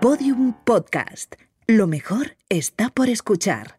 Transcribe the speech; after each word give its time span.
Podium 0.00 0.52
Podcast. 0.52 1.36
Lo 1.66 1.86
mejor 1.86 2.36
está 2.50 2.90
por 2.90 3.08
escuchar. 3.08 3.78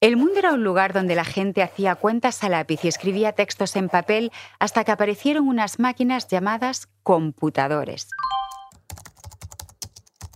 El 0.00 0.16
mundo 0.16 0.38
era 0.38 0.54
un 0.54 0.64
lugar 0.64 0.94
donde 0.94 1.14
la 1.14 1.24
gente 1.24 1.62
hacía 1.62 1.94
cuentas 1.94 2.42
a 2.42 2.48
lápiz 2.48 2.82
y 2.84 2.88
escribía 2.88 3.32
textos 3.32 3.76
en 3.76 3.90
papel 3.90 4.32
hasta 4.58 4.82
que 4.84 4.92
aparecieron 4.92 5.46
unas 5.46 5.78
máquinas 5.78 6.26
llamadas 6.28 6.88
computadores. 7.02 8.08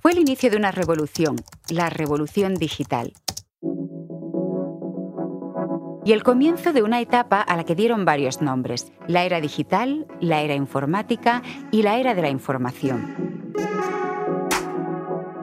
Fue 0.03 0.13
el 0.13 0.19
inicio 0.19 0.51
de 0.51 0.59
una 0.59 0.71
revolución, 0.71 1.37
la 1.71 1.89
revolución 1.89 2.57
digital. 2.57 3.15
Y 6.05 6.13
el 6.13 6.23
comienzo 6.23 6.75
de 6.75 6.83
una 6.83 7.01
etapa 7.01 7.41
a 7.41 7.57
la 7.57 7.65
que 7.65 7.75
dieron 7.75 8.05
varios 8.05 8.43
nombres, 8.43 8.93
la 9.07 9.25
era 9.25 9.41
digital, 9.41 10.07
la 10.21 10.43
era 10.43 10.55
informática 10.55 11.43
y 11.71 11.83
la 11.83 11.97
era 11.97 12.15
de 12.15 12.21
la 12.21 12.29
información. 12.29 13.53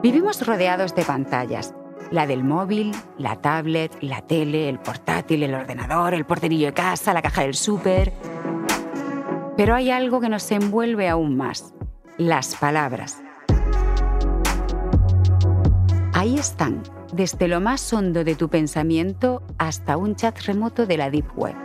Vivimos 0.02 0.46
rodeados 0.46 0.94
de 0.94 1.04
pantallas, 1.04 1.74
la 2.12 2.28
del 2.28 2.44
móvil, 2.44 2.92
la 3.18 3.40
tablet, 3.40 3.96
la 4.02 4.22
tele, 4.22 4.68
el 4.68 4.78
portátil, 4.78 5.42
el 5.42 5.54
ordenador, 5.54 6.14
el 6.14 6.26
porterillo 6.26 6.66
de 6.66 6.74
casa, 6.74 7.12
la 7.12 7.22
caja 7.22 7.42
del 7.42 7.54
súper. 7.54 8.12
Pero 9.56 9.74
hay 9.74 9.90
algo 9.90 10.20
que 10.20 10.28
nos 10.28 10.48
envuelve 10.52 11.08
aún 11.08 11.36
más, 11.36 11.74
las 12.18 12.54
palabras. 12.54 13.20
Ahí 16.22 16.38
están, 16.38 16.84
desde 17.12 17.48
lo 17.48 17.60
más 17.60 17.92
hondo 17.92 18.22
de 18.22 18.36
tu 18.36 18.48
pensamiento 18.48 19.42
hasta 19.58 19.96
un 19.96 20.14
chat 20.14 20.38
remoto 20.42 20.86
de 20.86 20.96
la 20.96 21.10
Deep 21.10 21.26
Web. 21.34 21.56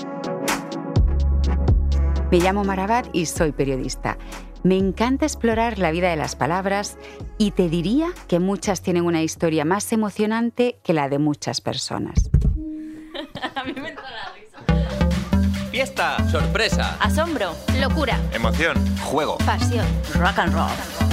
Me 2.32 2.40
llamo 2.40 2.64
Marabat 2.64 3.06
y 3.14 3.28
soy 3.28 3.52
periodista. 3.52 4.18
Me 4.64 4.76
encanta 4.76 5.28
explorar 5.28 5.78
la 5.78 5.92
vida 5.92 6.10
de 6.10 6.16
las 6.16 6.36
palabras 6.36 6.98
y 7.38 7.52
te 7.52 7.70
diría 7.70 8.08
que 8.28 8.40
muchas 8.40 8.82
tienen 8.82 9.06
una 9.06 9.22
historia 9.22 9.64
más 9.64 9.94
emocionante 9.94 10.80
que 10.84 10.94
la 10.94 11.08
de 11.08 11.20
muchas 11.20 11.62
personas. 11.62 12.32
A 13.56 13.64
mí 13.64 13.74
me 13.74 13.90
entra 13.90 14.06
la 14.10 14.34
risa. 14.34 15.70
Fiesta, 15.70 16.30
sorpresa, 16.32 16.98
Asombro, 17.00 17.54
locura, 17.80 18.20
emoción, 18.34 18.76
juego. 19.04 19.38
pasión, 19.38 19.86
rock 20.16 20.40
and 20.40 20.54
roll. 20.56 21.07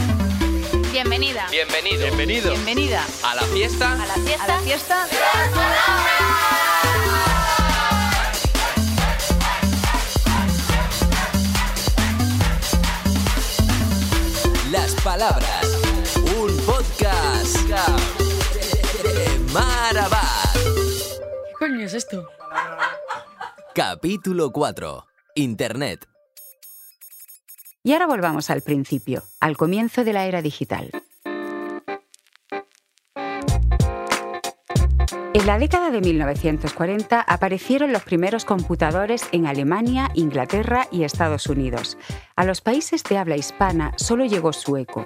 Bienvenida. 0.95 1.49
Bienvenido. 1.51 2.05
Bienvenido 2.07 2.51
Bienvenida 2.53 3.05
a 3.25 3.35
la 3.35 3.43
fiesta. 3.43 3.95
a 3.95 4.07
la 4.07 4.15
fiesta. 4.15 4.45
A 4.45 4.47
la 4.47 4.61
fiesta. 4.61 5.09
Las 14.71 14.95
palabras. 15.03 15.67
Un 16.37 16.57
podcast 16.65 17.57
de 19.03 19.53
Marabat. 19.53 20.55
¿Qué 20.55 21.53
coño 21.59 21.87
es 21.87 21.95
esto? 21.95 22.25
Capítulo 23.75 24.53
4. 24.53 25.07
Internet. 25.35 26.07
Y 27.87 27.93
ahora 27.93 28.07
volvamos 28.07 28.49
al 28.49 28.63
principio, 28.63 29.25
al 29.41 29.59
comienzo 29.59 30.05
de 30.05 30.15
la 30.15 30.25
era 30.25 30.41
digital. 30.41 30.91
En 35.35 35.47
la 35.47 35.59
década 35.59 35.91
de 35.91 36.01
1940 36.01 37.21
aparecieron 37.21 37.93
los 37.93 38.03
primeros 38.03 38.47
computadores 38.47 39.29
en 39.33 39.47
Alemania, 39.47 40.11
Inglaterra 40.15 40.89
y 40.91 41.05
Estados 41.05 41.47
Unidos. 41.49 41.99
A 42.37 42.47
los 42.47 42.63
países 42.63 43.05
de 43.05 43.19
habla 43.19 43.37
hispana 43.37 43.93
solo 43.97 44.25
llegó 44.25 44.55
su 44.55 44.79
eco. 44.79 45.05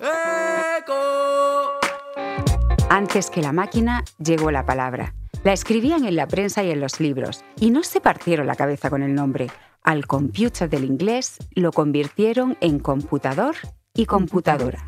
Antes 2.89 3.29
que 3.31 3.43
la 3.43 3.53
máquina, 3.53 4.05
llegó 4.23 4.53
la 4.53 4.65
palabra. 4.65 5.15
La 5.43 5.53
escribían 5.53 6.05
en 6.05 6.15
la 6.15 6.29
prensa 6.29 6.63
y 6.63 6.71
en 6.71 6.81
los 6.81 7.01
libros, 7.01 7.45
y 7.59 7.71
no 7.71 7.83
se 7.83 8.01
partieron 8.01 8.47
la 8.47 8.55
cabeza 8.55 8.89
con 8.89 9.03
el 9.03 9.17
nombre. 9.17 9.49
Al 9.83 10.07
computer 10.07 10.69
del 10.69 10.85
inglés 10.85 11.39
lo 11.55 11.73
convirtieron 11.73 12.57
en 12.61 12.79
computador 12.79 13.57
y 13.95 14.07
computadora. 14.07 14.85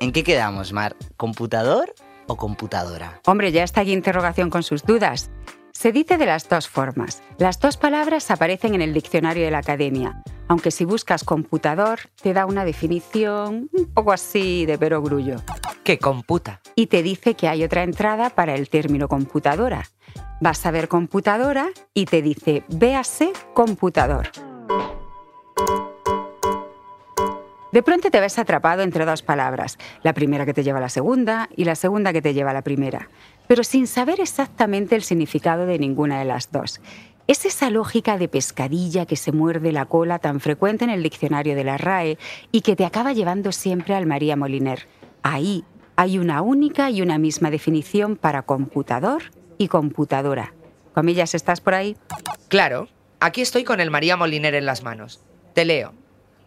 ¿En 0.00 0.12
qué 0.12 0.22
quedamos, 0.22 0.72
Mar? 0.72 0.96
¿Computador 1.16 1.92
o 2.26 2.36
computadora? 2.36 3.20
Hombre, 3.26 3.50
ya 3.52 3.64
está 3.64 3.80
aquí 3.80 3.92
interrogación 3.92 4.50
con 4.50 4.62
sus 4.62 4.84
dudas. 4.84 5.30
Se 5.72 5.92
dice 5.92 6.18
de 6.18 6.26
las 6.26 6.48
dos 6.48 6.68
formas. 6.68 7.22
Las 7.38 7.58
dos 7.58 7.76
palabras 7.76 8.30
aparecen 8.30 8.74
en 8.74 8.82
el 8.82 8.94
diccionario 8.94 9.44
de 9.44 9.50
la 9.50 9.58
academia, 9.58 10.22
aunque 10.48 10.70
si 10.70 10.84
buscas 10.84 11.24
computador 11.24 12.00
te 12.20 12.32
da 12.32 12.46
una 12.46 12.64
definición 12.64 13.68
un 13.72 13.86
poco 13.92 14.12
así 14.12 14.66
de 14.66 14.78
perogrullo. 14.78 15.36
que 15.84 15.98
computa. 15.98 16.60
Y 16.74 16.88
te 16.88 17.02
dice 17.02 17.34
que 17.34 17.48
hay 17.48 17.64
otra 17.64 17.82
entrada 17.82 18.30
para 18.30 18.54
el 18.54 18.68
término 18.68 19.08
computadora. 19.08 19.84
Vas 20.40 20.66
a 20.66 20.70
ver 20.70 20.88
computadora 20.88 21.68
y 21.94 22.04
te 22.04 22.20
dice 22.20 22.62
véase 22.68 23.32
computador. 23.54 24.28
De 27.72 27.82
pronto 27.82 28.10
te 28.10 28.20
ves 28.20 28.38
atrapado 28.38 28.82
entre 28.82 29.04
dos 29.04 29.22
palabras, 29.22 29.78
la 30.02 30.14
primera 30.14 30.46
que 30.46 30.54
te 30.54 30.62
lleva 30.62 30.78
a 30.78 30.82
la 30.82 30.88
segunda 30.88 31.48
y 31.54 31.64
la 31.64 31.74
segunda 31.74 32.12
que 32.12 32.22
te 32.22 32.32
lleva 32.32 32.50
a 32.50 32.54
la 32.54 32.62
primera, 32.62 33.08
pero 33.46 33.62
sin 33.62 33.86
saber 33.86 34.20
exactamente 34.20 34.96
el 34.96 35.02
significado 35.02 35.66
de 35.66 35.78
ninguna 35.78 36.18
de 36.18 36.24
las 36.24 36.50
dos. 36.50 36.80
Es 37.28 37.44
esa 37.44 37.68
lógica 37.68 38.16
de 38.16 38.26
pescadilla 38.26 39.04
que 39.04 39.16
se 39.16 39.32
muerde 39.32 39.70
la 39.70 39.84
cola 39.84 40.18
tan 40.18 40.40
frecuente 40.40 40.84
en 40.84 40.90
el 40.90 41.02
diccionario 41.02 41.54
de 41.54 41.62
la 41.62 41.76
RAE 41.76 42.16
y 42.52 42.62
que 42.62 42.74
te 42.74 42.86
acaba 42.86 43.12
llevando 43.12 43.52
siempre 43.52 43.94
al 43.94 44.06
María 44.06 44.34
Moliner. 44.34 44.86
Ahí 45.22 45.62
hay 45.96 46.18
una 46.18 46.40
única 46.40 46.90
y 46.90 47.02
una 47.02 47.18
misma 47.18 47.50
definición 47.50 48.16
para 48.16 48.44
computador 48.44 49.24
y 49.58 49.68
computadora. 49.68 50.54
Comillas, 50.94 51.34
¿estás 51.34 51.60
por 51.60 51.74
ahí? 51.74 51.98
Claro, 52.48 52.88
aquí 53.20 53.42
estoy 53.42 53.62
con 53.62 53.80
el 53.80 53.90
María 53.90 54.16
Moliner 54.16 54.54
en 54.54 54.64
las 54.64 54.82
manos. 54.82 55.20
Te 55.52 55.66
leo. 55.66 55.92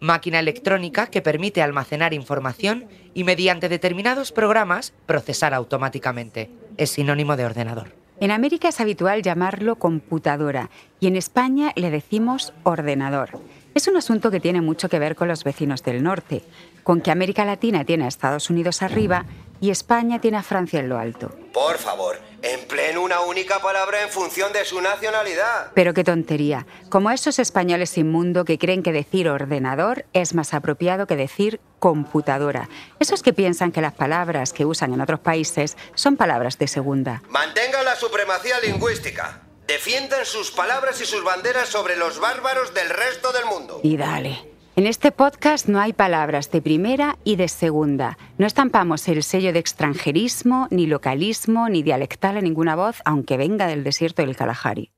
Máquina 0.00 0.40
electrónica 0.40 1.06
que 1.06 1.22
permite 1.22 1.62
almacenar 1.62 2.12
información 2.12 2.88
y 3.14 3.22
mediante 3.22 3.68
determinados 3.68 4.32
programas 4.32 4.94
procesar 5.06 5.54
automáticamente. 5.54 6.50
Es 6.76 6.90
sinónimo 6.90 7.36
de 7.36 7.44
ordenador. 7.44 8.01
En 8.22 8.30
América 8.30 8.68
es 8.68 8.78
habitual 8.78 9.20
llamarlo 9.20 9.74
computadora 9.74 10.70
y 11.00 11.08
en 11.08 11.16
España 11.16 11.72
le 11.74 11.90
decimos 11.90 12.52
ordenador. 12.62 13.30
Es 13.74 13.88
un 13.88 13.96
asunto 13.96 14.30
que 14.30 14.38
tiene 14.38 14.60
mucho 14.60 14.88
que 14.88 15.00
ver 15.00 15.16
con 15.16 15.26
los 15.26 15.42
vecinos 15.42 15.82
del 15.82 16.04
norte, 16.04 16.44
con 16.84 17.00
que 17.00 17.10
América 17.10 17.44
Latina 17.44 17.84
tiene 17.84 18.04
a 18.04 18.06
Estados 18.06 18.48
Unidos 18.48 18.80
arriba 18.82 19.24
y 19.60 19.70
España 19.70 20.20
tiene 20.20 20.36
a 20.36 20.44
Francia 20.44 20.78
en 20.78 20.88
lo 20.88 20.98
alto. 20.98 21.34
Por 21.52 21.78
favor, 21.78 22.20
empleen 22.42 22.96
una 23.12 23.20
única 23.26 23.60
palabra 23.60 24.00
en 24.02 24.08
función 24.08 24.54
de 24.54 24.64
su 24.64 24.80
nacionalidad. 24.80 25.72
Pero 25.74 25.92
qué 25.92 26.02
tontería, 26.02 26.66
como 26.88 27.10
esos 27.10 27.38
españoles 27.38 27.98
inmundo 27.98 28.46
que 28.46 28.58
creen 28.58 28.82
que 28.82 28.90
decir 28.90 29.28
ordenador 29.28 30.06
es 30.14 30.34
más 30.34 30.54
apropiado 30.54 31.06
que 31.06 31.14
decir 31.14 31.60
computadora. 31.78 32.70
Esos 33.00 33.22
que 33.22 33.34
piensan 33.34 33.70
que 33.70 33.82
las 33.82 33.92
palabras 33.92 34.54
que 34.54 34.64
usan 34.64 34.94
en 34.94 35.02
otros 35.02 35.20
países 35.20 35.76
son 35.94 36.16
palabras 36.16 36.58
de 36.58 36.68
segunda. 36.68 37.22
Mantengan 37.28 37.84
la 37.84 37.96
supremacía 37.96 38.58
lingüística. 38.60 39.42
Defiendan 39.66 40.24
sus 40.24 40.50
palabras 40.50 40.98
y 41.02 41.04
sus 41.04 41.22
banderas 41.22 41.68
sobre 41.68 41.96
los 41.96 42.18
bárbaros 42.18 42.72
del 42.72 42.88
resto 42.88 43.32
del 43.32 43.44
mundo. 43.44 43.80
Y 43.82 43.98
dale. 43.98 44.51
En 44.74 44.86
este 44.86 45.12
podcast 45.12 45.68
no 45.68 45.78
hay 45.80 45.92
palabras 45.92 46.50
de 46.50 46.62
primera 46.62 47.18
y 47.24 47.36
de 47.36 47.48
segunda. 47.48 48.16
No 48.38 48.46
estampamos 48.46 49.06
el 49.06 49.22
sello 49.22 49.52
de 49.52 49.58
extranjerismo, 49.58 50.66
ni 50.70 50.86
localismo, 50.86 51.68
ni 51.68 51.82
dialectal 51.82 52.38
a 52.38 52.40
ninguna 52.40 52.74
voz, 52.74 53.02
aunque 53.04 53.36
venga 53.36 53.66
del 53.66 53.84
desierto 53.84 54.22
del 54.22 54.34
Kalahari. 54.34 54.90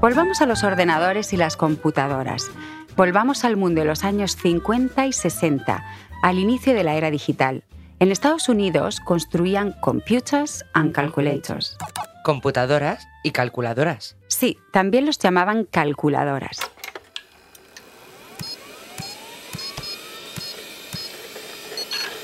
Volvamos 0.00 0.40
a 0.40 0.46
los 0.46 0.64
ordenadores 0.64 1.34
y 1.34 1.36
las 1.36 1.58
computadoras. 1.58 2.50
Volvamos 2.96 3.44
al 3.44 3.58
mundo 3.58 3.82
de 3.82 3.88
los 3.88 4.04
años 4.04 4.36
50 4.36 5.06
y 5.06 5.12
60, 5.12 5.84
al 6.22 6.38
inicio 6.38 6.72
de 6.72 6.82
la 6.82 6.94
era 6.94 7.10
digital. 7.10 7.62
En 7.98 8.12
Estados 8.12 8.50
Unidos 8.50 9.00
construían 9.00 9.72
computers 9.80 10.66
and 10.74 10.92
calculators. 10.92 11.78
Computadoras 12.24 13.08
y 13.22 13.30
calculadoras. 13.30 14.16
Sí, 14.26 14.58
también 14.70 15.06
los 15.06 15.18
llamaban 15.18 15.64
calculadoras. 15.64 16.58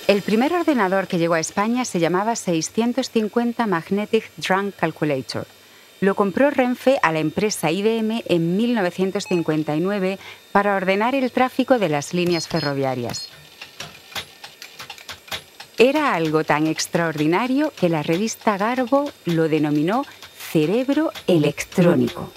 El 0.09 0.21
primer 0.21 0.53
ordenador 0.53 1.07
que 1.07 1.17
llegó 1.17 1.35
a 1.35 1.41
España 1.41 1.87
se 1.87 2.01
llamaba 2.01 2.37
650 2.37 3.67
Magnetic 3.67 4.31
Drum 4.37 4.73
Calculator. 4.73 5.47
Lo 6.03 6.15
compró 6.15 6.51
Renfe 6.51 6.99
a 7.03 7.13
la 7.13 7.21
empresa 7.21 7.71
IBM 7.71 8.25
en 8.27 8.57
1959 8.59 10.19
para 10.51 10.77
ordenar 10.77 11.15
el 11.15 11.33
tráfico 11.33 11.79
de 11.79 11.89
las 11.89 12.13
líneas 12.13 12.47
ferroviarias. 12.47 13.31
Era 15.84 16.14
algo 16.14 16.44
tan 16.44 16.69
extraordinario 16.69 17.73
que 17.76 17.88
la 17.88 18.05
revista 18.05 18.56
Garbo 18.56 19.11
lo 19.25 19.49
denominó 19.49 20.05
cerebro 20.32 21.11
electrónico. 21.26 22.32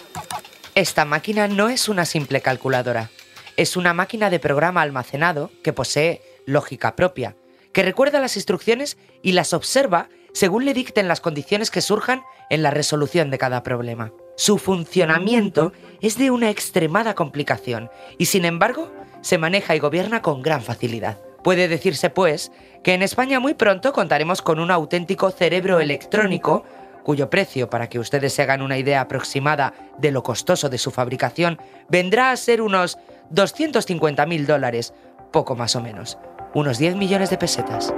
Esta 0.73 1.05
máquina 1.05 1.47
no 1.47 1.69
es 1.69 1.87
una 1.87 2.05
simple 2.05 2.41
calculadora. 2.41 3.11
Es 3.55 3.77
una 3.77 3.93
máquina 3.93 4.31
de 4.31 4.39
programa 4.39 4.81
almacenado 4.81 5.51
que 5.63 5.73
posee 5.73 6.23
lógica 6.47 6.95
propia, 6.95 7.35
que 7.71 7.83
recuerda 7.83 8.19
las 8.19 8.35
instrucciones 8.35 8.97
y 9.21 9.33
las 9.33 9.53
observa 9.53 10.09
según 10.33 10.65
le 10.65 10.73
dicten 10.73 11.07
las 11.07 11.21
condiciones 11.21 11.69
que 11.69 11.81
surjan 11.81 12.23
en 12.49 12.63
la 12.63 12.71
resolución 12.71 13.29
de 13.29 13.37
cada 13.37 13.61
problema. 13.61 14.11
Su 14.37 14.57
funcionamiento 14.57 15.71
es 16.01 16.17
de 16.17 16.31
una 16.31 16.49
extremada 16.49 17.13
complicación 17.13 17.91
y 18.17 18.25
sin 18.25 18.43
embargo 18.43 18.91
se 19.21 19.37
maneja 19.37 19.75
y 19.75 19.79
gobierna 19.79 20.23
con 20.23 20.41
gran 20.41 20.63
facilidad. 20.63 21.19
Puede 21.45 21.67
decirse, 21.67 22.09
pues, 22.09 22.51
que 22.81 22.95
en 22.95 23.03
España 23.03 23.39
muy 23.39 23.53
pronto 23.53 23.93
contaremos 23.93 24.41
con 24.41 24.59
un 24.59 24.71
auténtico 24.71 25.29
cerebro 25.29 25.79
electrónico 25.79 26.63
cuyo 27.03 27.29
precio, 27.29 27.69
para 27.69 27.87
que 27.87 27.99
ustedes 27.99 28.33
se 28.33 28.41
hagan 28.41 28.63
una 28.63 28.79
idea 28.79 29.01
aproximada 29.01 29.75
de 29.99 30.09
lo 30.09 30.23
costoso 30.23 30.69
de 30.69 30.79
su 30.79 30.89
fabricación, 30.89 31.59
vendrá 31.87 32.31
a 32.31 32.35
ser 32.35 32.63
unos 32.63 32.97
250.000 33.31 34.45
dólares, 34.47 34.95
poco 35.31 35.55
más 35.55 35.75
o 35.75 35.81
menos, 35.81 36.17
unos 36.55 36.79
10 36.79 36.95
millones 36.95 37.29
de 37.29 37.37
pesetas. 37.37 37.93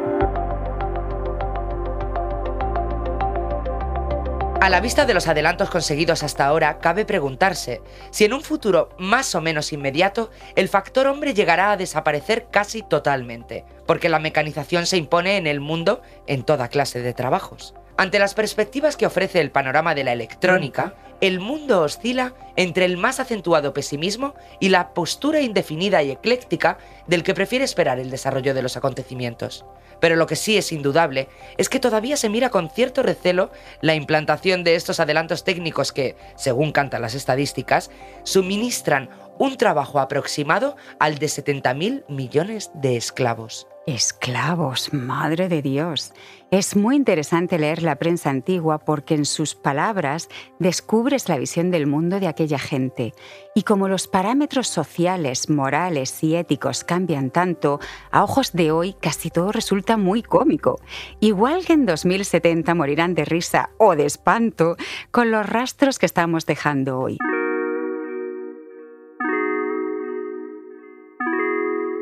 A 4.60 4.70
la 4.70 4.82
vista 4.82 5.06
de 5.06 5.14
los 5.14 5.28
adelantos 5.28 5.70
conseguidos 5.70 6.24
hasta 6.24 6.46
ahora, 6.46 6.80
cabe 6.80 7.06
preguntarse 7.06 7.80
si 8.10 8.26
en 8.26 8.34
un 8.34 8.42
futuro 8.42 8.90
más 8.98 9.36
o 9.36 9.42
menos 9.42 9.72
inmediato 9.72 10.32
el 10.56 10.68
factor 10.68 11.06
hombre 11.06 11.36
llegará 11.36 11.72
a 11.72 11.78
desaparecer 11.78 12.48
casi 12.52 12.82
totalmente, 12.82 13.66
porque 13.86 14.10
la 14.10 14.18
mecanización 14.18 14.88
se 14.88 14.98
impone 14.98 15.38
en 15.38 15.46
el 15.46 15.60
mundo 15.60 16.02
en 16.26 16.44
toda 16.44 16.70
clase 16.70 17.02
de 17.02 17.14
trabajos. 17.14 17.76
Ante 17.98 18.20
las 18.20 18.34
perspectivas 18.34 18.98
que 18.98 19.06
ofrece 19.06 19.42
el 19.42 19.52
panorama 19.52 19.94
de 19.96 20.04
la 20.04 20.14
electrónica, 20.14 20.96
el 21.22 21.40
mundo 21.40 21.82
oscila 21.82 22.34
entre 22.56 22.86
el 22.86 22.98
más 22.98 23.20
acentuado 23.20 23.74
pesimismo 23.74 24.36
y 24.60 24.70
la 24.70 24.94
postura 24.94 25.42
indefinida 25.42 26.04
y 26.04 26.12
ecléctica 26.12 26.78
del 27.08 27.24
que 27.24 27.34
prefiere 27.34 27.66
esperar 27.66 28.00
el 28.00 28.10
desarrollo 28.10 28.54
de 28.54 28.62
los 28.62 28.78
acontecimientos. 28.78 29.66
Pero 30.00 30.16
lo 30.16 30.28
que 30.28 30.36
sí 30.36 30.58
es 30.58 30.72
indudable 30.72 31.28
es 31.58 31.70
que 31.70 31.80
todavía 31.80 32.18
se 32.18 32.30
mira 32.30 32.50
con 32.50 32.70
cierto 32.70 33.04
recelo 33.04 33.52
la 33.82 33.96
implantación 33.96 34.64
de 34.64 34.76
estos 34.76 35.00
adelantos 35.00 35.44
técnicos 35.44 35.92
que, 35.92 36.16
según 36.36 36.72
cantan 36.72 37.02
las 37.02 37.16
estadísticas, 37.16 37.90
suministran 38.24 39.10
un 39.40 39.58
trabajo 39.58 40.00
aproximado 40.00 40.76
al 41.00 41.18
de 41.18 41.28
70.000 41.28 42.06
millones 42.08 42.72
de 42.76 42.98
esclavos. 42.98 43.68
Esclavos, 43.88 44.92
madre 44.92 45.48
de 45.48 45.62
Dios. 45.62 46.12
Es 46.52 46.76
muy 46.76 46.98
interesante 46.98 47.58
leer 47.58 47.84
la 47.84 47.96
prensa 47.96 48.30
antigua 48.30 48.80
porque 48.80 49.16
en 49.16 49.24
sus 49.24 49.56
palabras 49.56 50.28
descubres 50.60 51.30
la 51.30 51.38
visión 51.38 51.72
del 51.72 51.88
mundo 51.88 52.20
de 52.20 52.28
aquella 52.28 52.60
gente. 52.60 53.14
Y 53.56 53.64
como 53.64 53.88
los 53.88 54.10
parámetros 54.10 54.68
sociales, 54.68 55.50
morales 55.50 56.22
y 56.22 56.36
éticos 56.36 56.84
cambian 56.84 57.30
tanto, 57.30 57.80
a 58.12 58.26
ojos 58.26 58.52
de 58.52 58.72
hoy 58.72 58.94
casi 59.00 59.30
todo 59.30 59.54
resulta 59.54 59.96
muy 59.96 60.22
cómico. 60.22 60.82
Igual 61.22 61.66
que 61.66 61.72
en 61.72 61.86
2070 61.86 62.76
morirán 62.76 63.16
de 63.16 63.24
risa 63.24 63.70
o 63.78 63.96
de 63.96 64.06
espanto 64.06 64.76
con 65.12 65.32
los 65.32 65.46
rastros 65.46 65.98
que 65.98 66.08
estamos 66.08 66.46
dejando 66.46 67.00
hoy. 67.00 67.18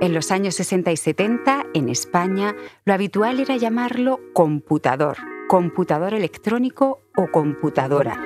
En 0.02 0.14
los 0.14 0.30
años 0.32 0.56
60 0.56 0.92
y 0.92 0.98
70, 0.98 1.68
en 1.74 1.88
España, 1.88 2.54
lo 2.84 2.94
habitual 2.94 3.40
era 3.40 3.56
llamarlo 3.56 4.20
computador, 4.34 5.18
computador 5.48 6.14
electrónico 6.14 7.02
o 7.16 7.32
computadora. 7.32 8.22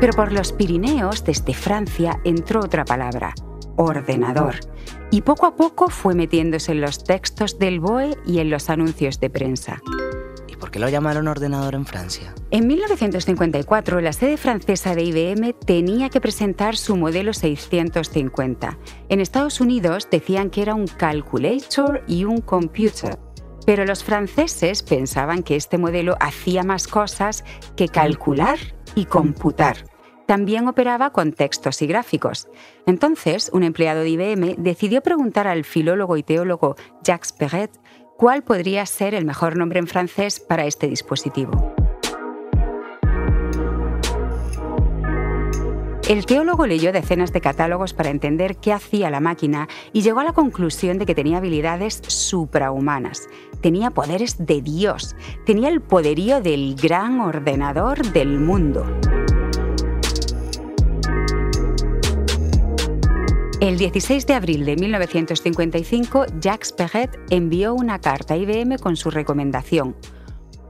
Pero 0.00 0.12
por 0.12 0.32
los 0.32 0.52
Pirineos, 0.52 1.24
desde 1.24 1.54
Francia, 1.54 2.20
entró 2.24 2.60
otra 2.60 2.84
palabra, 2.84 3.32
ordenador, 3.76 4.56
y 5.10 5.22
poco 5.22 5.46
a 5.46 5.56
poco 5.56 5.88
fue 5.88 6.14
metiéndose 6.14 6.72
en 6.72 6.82
los 6.82 7.02
textos 7.02 7.58
del 7.58 7.80
BOE 7.80 8.18
y 8.26 8.40
en 8.40 8.50
los 8.50 8.68
anuncios 8.68 9.18
de 9.18 9.30
prensa. 9.30 9.80
¿Por 10.68 10.72
qué 10.74 10.80
lo 10.80 10.90
llamaron 10.90 11.28
ordenador 11.28 11.74
en 11.74 11.86
Francia? 11.86 12.34
En 12.50 12.66
1954, 12.66 14.02
la 14.02 14.12
sede 14.12 14.36
francesa 14.36 14.94
de 14.94 15.02
IBM 15.02 15.54
tenía 15.54 16.10
que 16.10 16.20
presentar 16.20 16.76
su 16.76 16.94
modelo 16.94 17.32
650. 17.32 18.78
En 19.08 19.20
Estados 19.20 19.62
Unidos 19.62 20.08
decían 20.10 20.50
que 20.50 20.60
era 20.60 20.74
un 20.74 20.86
calculator 20.86 22.04
y 22.06 22.24
un 22.24 22.42
computer. 22.42 23.18
Pero 23.64 23.86
los 23.86 24.04
franceses 24.04 24.82
pensaban 24.82 25.42
que 25.42 25.56
este 25.56 25.78
modelo 25.78 26.16
hacía 26.20 26.64
más 26.64 26.86
cosas 26.86 27.44
que 27.74 27.88
calcular 27.88 28.58
y 28.94 29.06
computar. 29.06 29.86
También 30.26 30.68
operaba 30.68 31.14
con 31.14 31.32
textos 31.32 31.80
y 31.80 31.86
gráficos. 31.86 32.46
Entonces, 32.84 33.48
un 33.54 33.62
empleado 33.62 34.02
de 34.02 34.10
IBM 34.10 34.56
decidió 34.58 35.00
preguntar 35.00 35.46
al 35.46 35.64
filólogo 35.64 36.18
y 36.18 36.22
teólogo 36.22 36.76
Jacques 37.02 37.32
Perret 37.32 37.70
cuál 38.18 38.42
podría 38.42 38.84
ser 38.84 39.14
el 39.14 39.24
mejor 39.24 39.56
nombre 39.56 39.78
en 39.78 39.86
francés 39.86 40.40
para 40.40 40.66
este 40.66 40.88
dispositivo. 40.88 41.72
El 46.08 46.26
teólogo 46.26 46.66
leyó 46.66 46.90
decenas 46.90 47.32
de 47.32 47.40
catálogos 47.40 47.94
para 47.94 48.10
entender 48.10 48.56
qué 48.56 48.72
hacía 48.72 49.08
la 49.10 49.20
máquina 49.20 49.68
y 49.92 50.02
llegó 50.02 50.18
a 50.18 50.24
la 50.24 50.32
conclusión 50.32 50.98
de 50.98 51.06
que 51.06 51.14
tenía 51.14 51.36
habilidades 51.36 52.02
suprahumanas, 52.08 53.28
tenía 53.60 53.90
poderes 53.90 54.44
de 54.44 54.62
Dios, 54.62 55.14
tenía 55.46 55.68
el 55.68 55.80
poderío 55.80 56.40
del 56.40 56.74
gran 56.74 57.20
ordenador 57.20 58.02
del 58.10 58.40
mundo. 58.40 58.84
El 63.60 63.76
16 63.76 64.24
de 64.28 64.34
abril 64.34 64.64
de 64.64 64.76
1955, 64.76 66.26
Jacques 66.38 66.72
Perret 66.72 67.18
envió 67.28 67.74
una 67.74 68.00
carta 68.00 68.34
a 68.34 68.36
IBM 68.36 68.78
con 68.78 68.94
su 68.94 69.10
recomendación, 69.10 69.96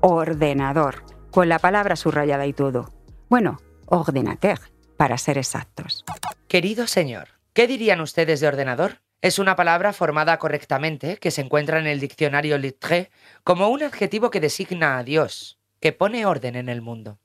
ordenador, 0.01 1.05
con 1.31 1.51
la 1.51 1.59
palabra 1.59 1.97
subrayada 1.97 2.47
y 2.47 2.55
todo. 2.55 2.91
Bueno, 3.29 3.61
ordinateur, 3.85 4.59
para 4.97 5.19
ser 5.19 5.37
exactos. 5.37 6.07
Querido 6.49 6.87
señor, 6.87 7.29
¿qué 7.53 7.67
dirían 7.67 8.01
ustedes 8.01 8.41
de 8.41 8.49
ordenador? 8.49 9.03
Es 9.21 9.39
una 9.39 9.55
palabra 9.55 9.93
formada 9.93 10.39
correctamente 10.39 11.19
que 11.19 11.31
se 11.31 11.43
encuentra 11.43 11.81
en 11.81 11.87
el 11.87 12.01
diccionario 12.01 12.57
Littré 12.57 13.11
como 13.45 13.69
un 13.69 13.83
adjetivo 13.83 14.31
que 14.31 14.41
designa 14.41 14.97
a 14.97 15.05
Dios, 15.05 15.59
que 15.79 15.93
pone 15.93 16.25
orden 16.25 16.57
en 16.57 16.71
el 16.71 16.81
mundo. 16.81 17.19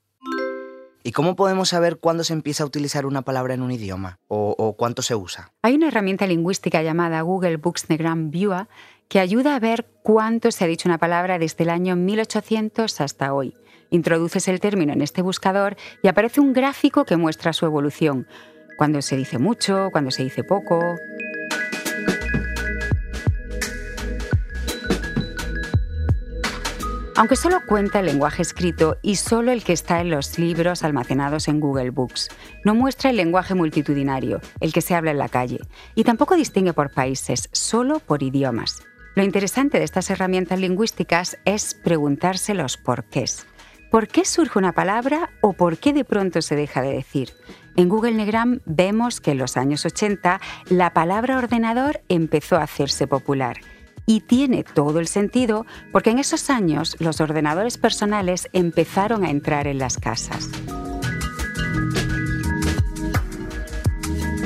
¿Y 1.06 1.12
cómo 1.12 1.36
podemos 1.36 1.68
saber 1.68 1.98
cuándo 1.98 2.24
se 2.24 2.32
empieza 2.32 2.62
a 2.62 2.66
utilizar 2.66 3.04
una 3.04 3.20
palabra 3.20 3.52
en 3.52 3.60
un 3.60 3.70
idioma 3.70 4.20
o, 4.26 4.74
cuánto 4.78 5.02
se 5.02 5.14
usa? 5.14 5.52
Hay 5.60 5.74
una 5.74 5.88
herramienta 5.88 6.26
lingüística 6.26 6.82
llamada 6.82 7.20
Google 7.20 7.58
Booksnegram 7.58 8.30
Viewer 8.30 8.68
que 9.08 9.20
ayuda 9.20 9.54
a 9.54 9.60
ver 9.60 9.86
cuánto 10.02 10.50
se 10.50 10.64
ha 10.64 10.66
dicho 10.66 10.88
una 10.88 10.96
palabra 10.96 11.38
desde 11.38 11.64
el 11.64 11.70
año 11.70 11.94
1800 11.94 13.02
hasta 13.02 13.34
hoy. 13.34 13.52
Introduces 13.90 14.48
el 14.48 14.60
término 14.60 14.94
en 14.94 15.02
este 15.02 15.20
buscador 15.20 15.76
y 16.02 16.08
aparece 16.08 16.40
un 16.40 16.54
gráfico 16.54 17.04
que 17.04 17.18
muestra 17.18 17.52
su 17.52 17.66
evolución. 17.66 18.26
Cuando 18.78 19.02
se 19.02 19.18
dice 19.18 19.36
mucho, 19.36 19.90
cuando 19.92 20.10
se 20.10 20.24
dice 20.24 20.42
poco. 20.42 20.80
Aunque 27.16 27.36
solo 27.36 27.60
cuenta 27.66 28.00
el 28.00 28.06
lenguaje 28.06 28.42
escrito 28.42 28.98
y 29.02 29.16
solo 29.16 29.52
el 29.52 29.62
que 29.62 29.72
está 29.72 30.00
en 30.00 30.10
los 30.10 30.38
libros 30.38 30.82
almacenados 30.82 31.48
en 31.48 31.60
Google 31.60 31.90
Books. 31.90 32.28
No 32.64 32.74
muestra 32.74 33.10
el 33.10 33.16
lenguaje 33.16 33.54
multitudinario, 33.54 34.40
el 34.60 34.72
que 34.72 34.80
se 34.80 34.94
habla 34.94 35.12
en 35.12 35.18
la 35.18 35.28
calle, 35.28 35.60
y 35.94 36.04
tampoco 36.04 36.36
distingue 36.36 36.72
por 36.72 36.90
países, 36.90 37.48
solo 37.52 38.00
por 38.00 38.22
idiomas. 38.22 38.82
Lo 39.14 39.22
interesante 39.22 39.78
de 39.78 39.84
estas 39.84 40.10
herramientas 40.10 40.58
lingüísticas 40.58 41.38
es 41.44 41.74
preguntarse 41.74 42.54
los 42.54 42.76
porqués. 42.76 43.46
¿Por 43.92 44.08
qué 44.08 44.24
surge 44.24 44.58
una 44.58 44.72
palabra 44.72 45.30
o 45.40 45.52
por 45.52 45.78
qué 45.78 45.92
de 45.92 46.04
pronto 46.04 46.42
se 46.42 46.56
deja 46.56 46.82
de 46.82 46.94
decir? 46.94 47.30
En 47.76 47.88
Google 47.88 48.14
Negram 48.14 48.58
vemos 48.64 49.20
que 49.20 49.32
en 49.32 49.38
los 49.38 49.56
años 49.56 49.86
80 49.86 50.40
la 50.68 50.92
palabra 50.92 51.38
ordenador 51.38 52.00
empezó 52.08 52.56
a 52.56 52.64
hacerse 52.64 53.06
popular 53.06 53.58
y 54.06 54.20
tiene 54.20 54.64
todo 54.64 55.00
el 55.00 55.08
sentido 55.08 55.66
porque 55.92 56.10
en 56.10 56.18
esos 56.18 56.50
años 56.50 56.96
los 56.98 57.20
ordenadores 57.20 57.78
personales 57.78 58.48
empezaron 58.52 59.24
a 59.24 59.30
entrar 59.30 59.66
en 59.66 59.78
las 59.78 59.98
casas. 59.98 60.50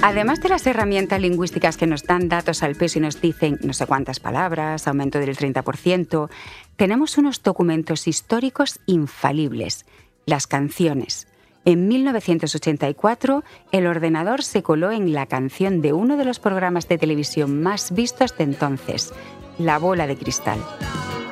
Además 0.01 0.41
de 0.41 0.49
las 0.49 0.65
herramientas 0.67 1.21
lingüísticas 1.21 1.77
que 1.77 1.89
nos 1.89 2.05
dan 2.05 2.29
datos 2.29 2.63
al 2.63 2.77
peso 2.77 2.99
y 2.99 3.03
nos 3.03 3.21
dicen 3.21 3.59
no 3.63 3.73
sé 3.73 3.85
cuántas 3.87 4.21
palabras, 4.21 4.87
aumento 4.87 5.19
del 5.19 5.37
30%, 5.37 6.31
tenemos 6.77 7.19
unos 7.19 7.43
documentos 7.43 8.07
históricos 8.07 8.79
infalibles, 8.87 9.87
las 10.25 10.47
canciones. 10.47 11.27
En 11.69 11.87
1984, 11.87 13.45
el 13.73 13.87
ordenador 13.87 14.43
se 14.43 14.63
coló 14.63 14.91
en 14.91 15.13
la 15.13 15.27
canción 15.27 15.83
de 15.83 15.93
uno 15.93 16.17
de 16.17 16.25
los 16.25 16.39
programas 16.39 16.89
de 16.89 16.97
televisión 16.97 17.61
más 17.61 17.93
vistos 17.93 18.35
de 18.39 18.45
entonces, 18.45 19.13
la 19.59 19.79
bola 19.79 20.07
de 20.07 20.17
cristal. 20.17 20.59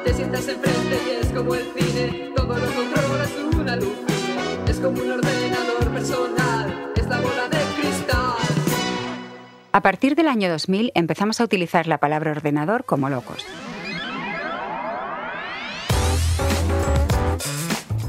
Te 0.04 0.12
sientas 0.12 0.46
enfrente 0.46 0.98
y 1.06 1.24
es 1.24 1.32
como 1.32 1.54
el 1.54 1.64
cine, 1.74 2.32
todo 2.36 2.48
lo 2.48 2.66
controlas 2.66 3.30
una 3.58 3.76
luz. 3.76 3.96
Es 4.68 4.76
como 4.78 5.00
un 5.00 5.10
ordenador 5.10 5.90
personal 5.94 6.92
es 6.96 7.06
la 7.06 7.18
bola 7.18 7.48
de 7.48 7.80
cristal. 7.80 8.34
A 9.72 9.80
partir 9.80 10.16
del 10.16 10.28
año 10.28 10.50
2000 10.50 10.92
empezamos 10.94 11.40
a 11.40 11.44
utilizar 11.44 11.86
la 11.86 11.96
palabra 11.96 12.32
ordenador 12.32 12.84
como 12.84 13.08
locos. 13.08 13.46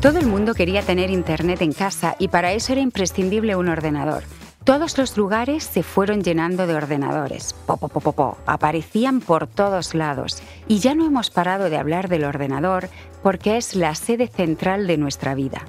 Todo 0.02 0.20
el 0.20 0.28
mundo 0.28 0.54
quería 0.54 0.84
tener 0.84 1.10
internet 1.10 1.64
en 1.64 1.74
casa 1.74 2.16
y 2.20 2.28
para 2.28 2.52
eso 2.52 2.72
era 2.72 2.82
imprescindible 2.82 3.56
un 3.56 3.68
ordenador. 3.68 4.24
Todos 4.64 4.96
los 5.00 5.18
lugares 5.18 5.64
se 5.64 5.82
fueron 5.82 6.22
llenando 6.22 6.68
de 6.68 6.76
ordenadores. 6.76 7.54
Po, 7.66 7.78
po. 7.78 8.38
Aparecían 8.46 9.22
por 9.22 9.48
todos 9.48 9.96
lados. 9.96 10.44
Y 10.68 10.80
ya 10.80 10.94
no 10.94 11.04
hemos 11.04 11.32
parado 11.32 11.72
de 11.72 11.78
hablar 11.78 12.10
del 12.10 12.26
ordenador 12.26 12.90
porque 13.24 13.58
es 13.58 13.76
la 13.76 13.96
sede 13.96 14.28
central 14.28 14.86
de 14.86 14.98
nuestra 14.98 15.34
vida. 15.34 15.66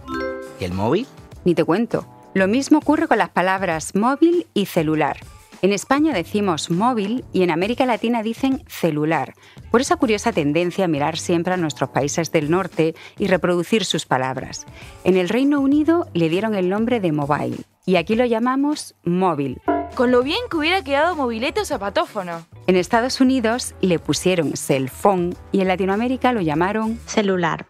¿Y 0.61 0.65
el 0.65 0.75
móvil? 0.75 1.07
Ni 1.47 1.55
te 1.55 1.65
cuento. 1.65 2.07
Lo 2.35 2.49
mismo 2.49 2.79
ocurre 2.79 3.09
con 3.09 3.17
las 3.17 3.31
palabras 3.31 3.95
móvil 3.95 4.47
y 4.53 4.67
celular. 4.67 5.17
En 5.61 5.73
España 5.73 6.15
decimos 6.15 6.71
móvil 6.71 7.25
y 7.33 7.43
en 7.43 7.51
América 7.51 7.85
Latina 7.85 8.23
dicen 8.23 8.63
celular, 8.69 9.35
por 9.73 9.81
esa 9.81 9.97
curiosa 9.97 10.33
tendencia 10.33 10.85
a 10.85 10.89
mirar 10.89 11.19
siempre 11.19 11.53
a 11.53 11.57
nuestros 11.57 11.91
países 11.91 12.31
del 12.31 12.49
norte 12.49 12.95
y 13.19 13.27
reproducir 13.27 13.85
sus 13.85 14.07
palabras. 14.07 14.67
En 15.03 15.17
el 15.17 15.29
Reino 15.29 15.61
Unido 15.61 16.07
le 16.15 16.29
dieron 16.29 16.55
el 16.55 16.69
nombre 16.69 17.01
de 17.01 17.11
mobile 17.11 17.57
y 17.85 17.97
aquí 17.97 18.15
lo 18.15 18.25
llamamos 18.25 18.95
móvil. 19.03 19.61
Con 19.97 20.13
lo 20.13 20.23
bien 20.23 20.41
que 20.49 20.59
hubiera 20.59 20.85
quedado 20.85 21.17
mobilete 21.17 21.63
o 21.63 21.65
zapatófono. 21.65 22.47
En 22.69 22.77
Estados 22.77 23.21
Unidos 23.21 23.75
le 23.81 23.99
pusieron 23.99 24.57
cell 24.57 24.87
phone 24.89 25.35
y 25.51 25.61
en 25.61 25.69
Latinoamérica 25.69 26.33
lo 26.33 26.41
llamaron 26.41 27.01
celular. 27.07 27.67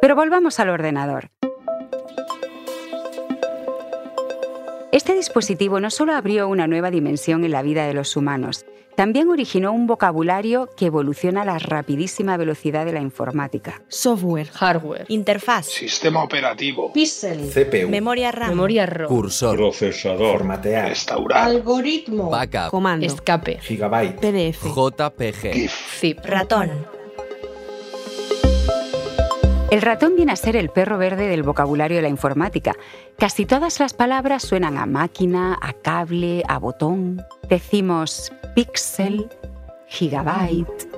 Pero 0.00 0.14
volvamos 0.14 0.60
al 0.60 0.68
ordenador. 0.68 1.30
Dispositivo 5.20 5.80
no 5.80 5.90
solo 5.90 6.14
abrió 6.14 6.48
una 6.48 6.66
nueva 6.66 6.90
dimensión 6.90 7.44
en 7.44 7.52
la 7.52 7.62
vida 7.62 7.86
de 7.86 7.92
los 7.92 8.16
humanos, 8.16 8.64
también 8.96 9.28
originó 9.28 9.72
un 9.72 9.86
vocabulario 9.86 10.68
que 10.76 10.86
evoluciona 10.86 11.42
a 11.42 11.44
la 11.44 11.58
rapidísima 11.58 12.36
velocidad 12.38 12.86
de 12.86 12.92
la 12.92 13.00
informática. 13.00 13.82
Software, 13.88 14.48
hardware, 14.48 15.04
interfaz, 15.08 15.66
sistema 15.66 16.22
operativo, 16.24 16.92
píxel, 16.92 17.50
CPU, 17.50 17.88
memoria 17.88 18.32
RAM, 18.32 18.50
memoria 18.50 18.86
ROM, 18.86 19.08
Cursor, 19.08 19.56
procesador, 19.56 20.38
formatear, 20.38 20.88
restaurar, 20.88 21.44
algoritmo, 21.44 22.30
backup, 22.30 22.70
comando, 22.70 23.06
escape, 23.06 23.58
gigabyte, 23.60 24.18
PDF, 24.20 24.64
JPG, 24.64 25.70
zip, 25.98 26.18
ratón. 26.24 26.99
El 29.70 29.82
ratón 29.82 30.16
viene 30.16 30.32
a 30.32 30.36
ser 30.36 30.56
el 30.56 30.68
perro 30.70 30.98
verde 30.98 31.28
del 31.28 31.44
vocabulario 31.44 31.98
de 31.98 32.02
la 32.02 32.08
informática. 32.08 32.74
Casi 33.16 33.46
todas 33.46 33.78
las 33.78 33.94
palabras 33.94 34.42
suenan 34.42 34.76
a 34.76 34.84
máquina, 34.84 35.56
a 35.62 35.72
cable, 35.74 36.42
a 36.48 36.58
botón. 36.58 37.22
Decimos 37.48 38.32
píxel, 38.56 39.30
gigabyte. 39.86 40.88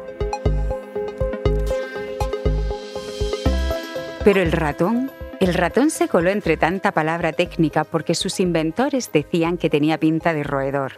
Pero 4.25 4.41
el 4.41 4.53
ratón, 4.53 5.11
el 5.41 5.53
ratón 5.53 5.91
se 5.91 6.09
coló 6.09 6.31
entre 6.31 6.57
tanta 6.57 6.93
palabra 6.93 7.35
técnica 7.35 7.85
porque 7.85 8.15
sus 8.15 8.41
inventores 8.41 9.13
decían 9.13 9.59
que 9.59 9.69
tenía 9.69 9.99
pinta 9.99 10.33
de 10.33 10.45
roedor. 10.45 10.93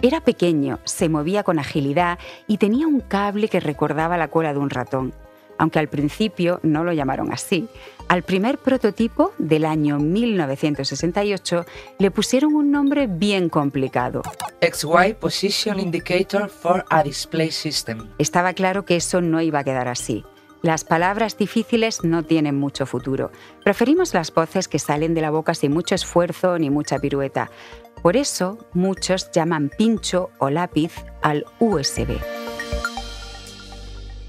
Era 0.00 0.20
pequeño, 0.20 0.78
se 0.84 1.08
movía 1.08 1.42
con 1.42 1.58
agilidad 1.58 2.20
y 2.46 2.58
tenía 2.58 2.86
un 2.86 3.00
cable 3.00 3.48
que 3.48 3.58
recordaba 3.58 4.16
la 4.16 4.28
cola 4.28 4.52
de 4.52 4.60
un 4.60 4.70
ratón 4.70 5.12
aunque 5.58 5.78
al 5.78 5.88
principio 5.88 6.60
no 6.62 6.84
lo 6.84 6.92
llamaron 6.92 7.32
así. 7.32 7.68
Al 8.08 8.22
primer 8.22 8.58
prototipo 8.58 9.32
del 9.38 9.64
año 9.64 9.98
1968 9.98 11.64
le 11.98 12.10
pusieron 12.10 12.54
un 12.54 12.70
nombre 12.70 13.08
bien 13.08 13.48
complicado. 13.48 14.22
XY 14.60 15.14
Position 15.18 15.80
Indicator 15.80 16.48
for 16.48 16.84
a 16.88 17.02
Display 17.02 17.50
System. 17.50 18.08
Estaba 18.18 18.52
claro 18.52 18.84
que 18.84 18.96
eso 18.96 19.20
no 19.20 19.40
iba 19.40 19.60
a 19.60 19.64
quedar 19.64 19.88
así. 19.88 20.24
Las 20.62 20.84
palabras 20.84 21.36
difíciles 21.36 22.02
no 22.02 22.22
tienen 22.22 22.58
mucho 22.58 22.86
futuro. 22.86 23.30
Preferimos 23.62 24.14
las 24.14 24.32
voces 24.32 24.68
que 24.68 24.78
salen 24.78 25.14
de 25.14 25.20
la 25.20 25.30
boca 25.30 25.54
sin 25.54 25.72
mucho 25.72 25.94
esfuerzo 25.94 26.58
ni 26.58 26.70
mucha 26.70 26.98
pirueta. 26.98 27.50
Por 28.02 28.16
eso 28.16 28.58
muchos 28.72 29.30
llaman 29.32 29.70
pincho 29.76 30.30
o 30.38 30.50
lápiz 30.50 30.92
al 31.22 31.44
USB. 31.60 32.18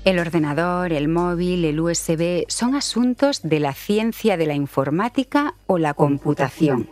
El 0.08 0.20
ordenador, 0.20 0.94
el 0.94 1.10
móvil, 1.10 1.66
el 1.66 1.82
USB 1.82 2.46
son 2.48 2.76
asuntos 2.76 3.42
de 3.44 3.60
la 3.60 3.74
ciencia 3.74 4.38
de 4.38 4.46
la 4.46 4.54
informática 4.54 5.56
o 5.66 5.78
la 5.78 5.94
computación. 5.94 6.88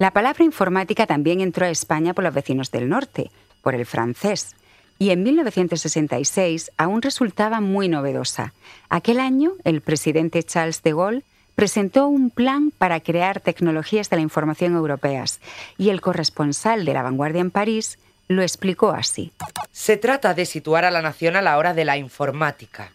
La 0.00 0.10
palabra 0.10 0.42
informática 0.42 1.06
también 1.06 1.40
entró 1.40 1.64
a 1.64 1.70
España 1.70 2.12
por 2.12 2.24
los 2.24 2.34
vecinos 2.34 2.72
del 2.72 2.88
norte, 2.88 3.30
por 3.62 3.76
el 3.76 3.86
francés, 3.86 4.56
y 4.98 5.10
en 5.10 5.22
1966 5.22 6.72
aún 6.76 7.02
resultaba 7.02 7.60
muy 7.60 7.88
novedosa. 7.88 8.52
Aquel 8.88 9.20
año, 9.20 9.52
el 9.62 9.80
presidente 9.80 10.42
Charles 10.42 10.82
de 10.82 10.92
Gaulle 10.92 11.22
presentó 11.54 12.08
un 12.08 12.30
plan 12.30 12.72
para 12.76 12.98
crear 12.98 13.38
tecnologías 13.38 14.10
de 14.10 14.16
la 14.16 14.22
información 14.22 14.74
europeas, 14.74 15.40
y 15.78 15.90
el 15.90 16.00
corresponsal 16.00 16.84
de 16.84 16.94
la 16.94 17.04
vanguardia 17.04 17.42
en 17.42 17.52
París 17.52 17.96
lo 18.28 18.42
explicó 18.42 18.90
así. 18.90 19.32
Se 19.72 19.96
trata 19.96 20.34
de 20.34 20.46
situar 20.46 20.84
a 20.84 20.90
la 20.90 21.02
nación 21.02 21.36
a 21.36 21.42
la 21.42 21.58
hora 21.58 21.74
de 21.74 21.84
la 21.84 21.96
informática. 21.96 22.90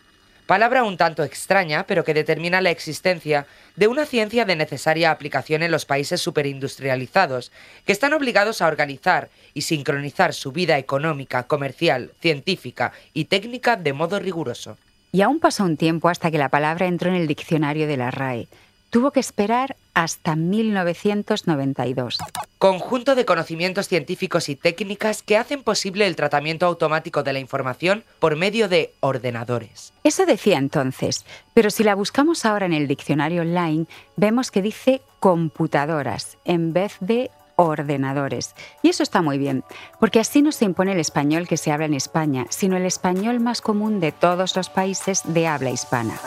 Palabra 0.49 0.83
un 0.83 0.97
tanto 0.97 1.23
extraña, 1.23 1.85
pero 1.85 2.03
que 2.03 2.15
determina 2.15 2.59
la 2.59 2.71
existencia 2.71 3.45
de 3.75 3.87
una 3.87 4.07
ciencia 4.07 4.45
de 4.45 4.55
necesaria 4.55 5.11
aplicación 5.11 5.61
en 5.61 5.69
los 5.69 5.85
países 5.85 6.21
superindustrializados, 6.21 7.51
que 7.85 7.91
están 7.91 8.13
obligados 8.13 8.63
a 8.63 8.67
organizar 8.67 9.29
y 9.53 9.61
sincronizar 9.61 10.33
su 10.33 10.51
vida 10.51 10.79
económica, 10.79 11.43
comercial, 11.43 12.13
científica 12.19 12.93
y 13.13 13.25
técnica 13.25 13.75
de 13.75 13.93
modo 13.93 14.19
riguroso. 14.19 14.79
Y 15.11 15.21
aún 15.21 15.39
pasó 15.39 15.65
un 15.65 15.77
tiempo 15.77 16.09
hasta 16.09 16.31
que 16.31 16.39
la 16.39 16.49
palabra 16.49 16.87
entró 16.87 17.09
en 17.09 17.17
el 17.17 17.27
diccionario 17.27 17.85
de 17.85 17.97
la 17.97 18.09
RAE. 18.09 18.47
Tuvo 18.89 19.11
que 19.11 19.19
esperar 19.19 19.75
hasta 19.93 20.35
1992. 20.35 22.17
Conjunto 22.57 23.15
de 23.15 23.25
conocimientos 23.25 23.87
científicos 23.87 24.49
y 24.49 24.55
técnicas 24.55 25.21
que 25.21 25.37
hacen 25.37 25.61
posible 25.61 26.07
el 26.07 26.15
tratamiento 26.15 26.65
automático 26.65 27.21
de 27.21 27.33
la 27.33 27.39
información 27.39 28.03
por 28.19 28.35
medio 28.35 28.67
de 28.67 28.93
ordenadores. 28.99 29.93
Eso 30.03 30.25
decía 30.25 30.57
entonces, 30.57 31.25
pero 31.53 31.69
si 31.69 31.83
la 31.83 31.95
buscamos 31.95 32.45
ahora 32.45 32.65
en 32.65 32.73
el 32.73 32.87
diccionario 32.87 33.43
online, 33.43 33.85
vemos 34.15 34.49
que 34.49 34.63
dice 34.63 35.01
computadoras 35.19 36.37
en 36.43 36.73
vez 36.73 36.97
de 36.99 37.29
ordenadores. 37.57 38.55
Y 38.81 38.89
eso 38.89 39.03
está 39.03 39.21
muy 39.21 39.37
bien, 39.37 39.63
porque 39.99 40.19
así 40.19 40.41
no 40.41 40.51
se 40.51 40.65
impone 40.65 40.93
el 40.93 40.99
español 40.99 41.47
que 41.47 41.57
se 41.57 41.71
habla 41.71 41.85
en 41.85 41.93
España, 41.93 42.47
sino 42.49 42.77
el 42.77 42.85
español 42.85 43.39
más 43.39 43.61
común 43.61 43.99
de 43.99 44.13
todos 44.13 44.55
los 44.55 44.69
países 44.69 45.21
de 45.25 45.45
habla 45.45 45.69
hispana. 45.69 46.19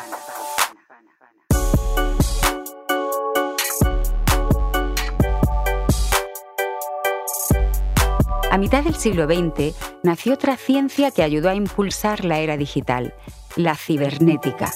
Mitad 8.63 8.85
del 8.85 8.95
siglo 8.95 9.27
XX 9.27 9.75
nació 10.05 10.35
otra 10.35 10.57
ciencia 10.57 11.11
que 11.11 11.25
ayudó 11.25 11.51
a 11.51 11.57
impulsar 11.57 12.25
la 12.25 12.39
era 12.39 12.57
digital, 12.57 13.13
la 13.57 13.75
cibernética. 13.75 14.71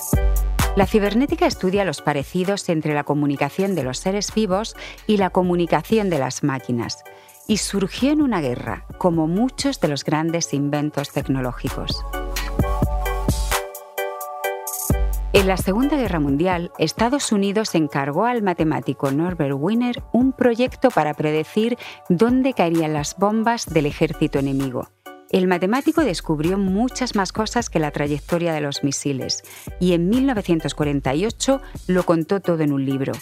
La 0.75 0.88
cibernética 0.88 1.47
estudia 1.47 1.85
los 1.85 2.02
parecidos 2.02 2.69
entre 2.69 2.95
la 2.95 3.05
comunicación 3.05 3.76
de 3.76 3.85
los 3.85 3.99
seres 3.99 4.35
vivos 4.35 4.75
y 5.07 5.19
la 5.19 5.31
comunicación 5.31 6.11
de 6.11 6.19
las 6.19 6.43
máquinas, 6.43 7.05
y 7.47 7.59
surgió 7.59 8.11
en 8.11 8.23
una 8.23 8.40
guerra, 8.40 8.87
como 8.99 9.28
muchos 9.28 9.78
de 9.78 9.87
los 9.87 10.02
grandes 10.02 10.52
inventos 10.52 11.12
tecnológicos. 11.12 12.05
En 15.37 15.47
la 15.47 15.59
Segunda 15.59 15.99
Guerra 15.99 16.19
Mundial, 16.19 16.73
Estados 16.78 17.31
Unidos 17.31 17.75
encargó 17.75 18.25
al 18.25 18.43
matemático 18.43 19.11
Norbert 19.11 19.55
Wiener 19.55 20.02
un 20.14 20.33
proyecto 20.33 20.88
para 20.88 21.12
predecir 21.12 21.76
dónde 22.09 22.55
caerían 22.55 22.95
las 22.95 23.19
bombas 23.19 23.66
del 23.66 23.85
ejército 23.85 24.38
enemigo. 24.38 24.88
El 25.28 25.47
matemático 25.47 26.00
descubrió 26.00 26.57
muchas 26.57 27.14
más 27.16 27.33
cosas 27.33 27.69
que 27.69 27.78
la 27.78 27.90
trayectoria 27.90 28.55
de 28.55 28.62
los 28.62 28.83
misiles 28.83 29.43
y 29.78 29.93
en 29.93 30.09
1948 30.09 31.61
lo 31.87 32.02
contó 32.05 32.40
todo 32.40 32.62
en 32.62 32.73
un 32.73 32.87
libro. 32.87 33.12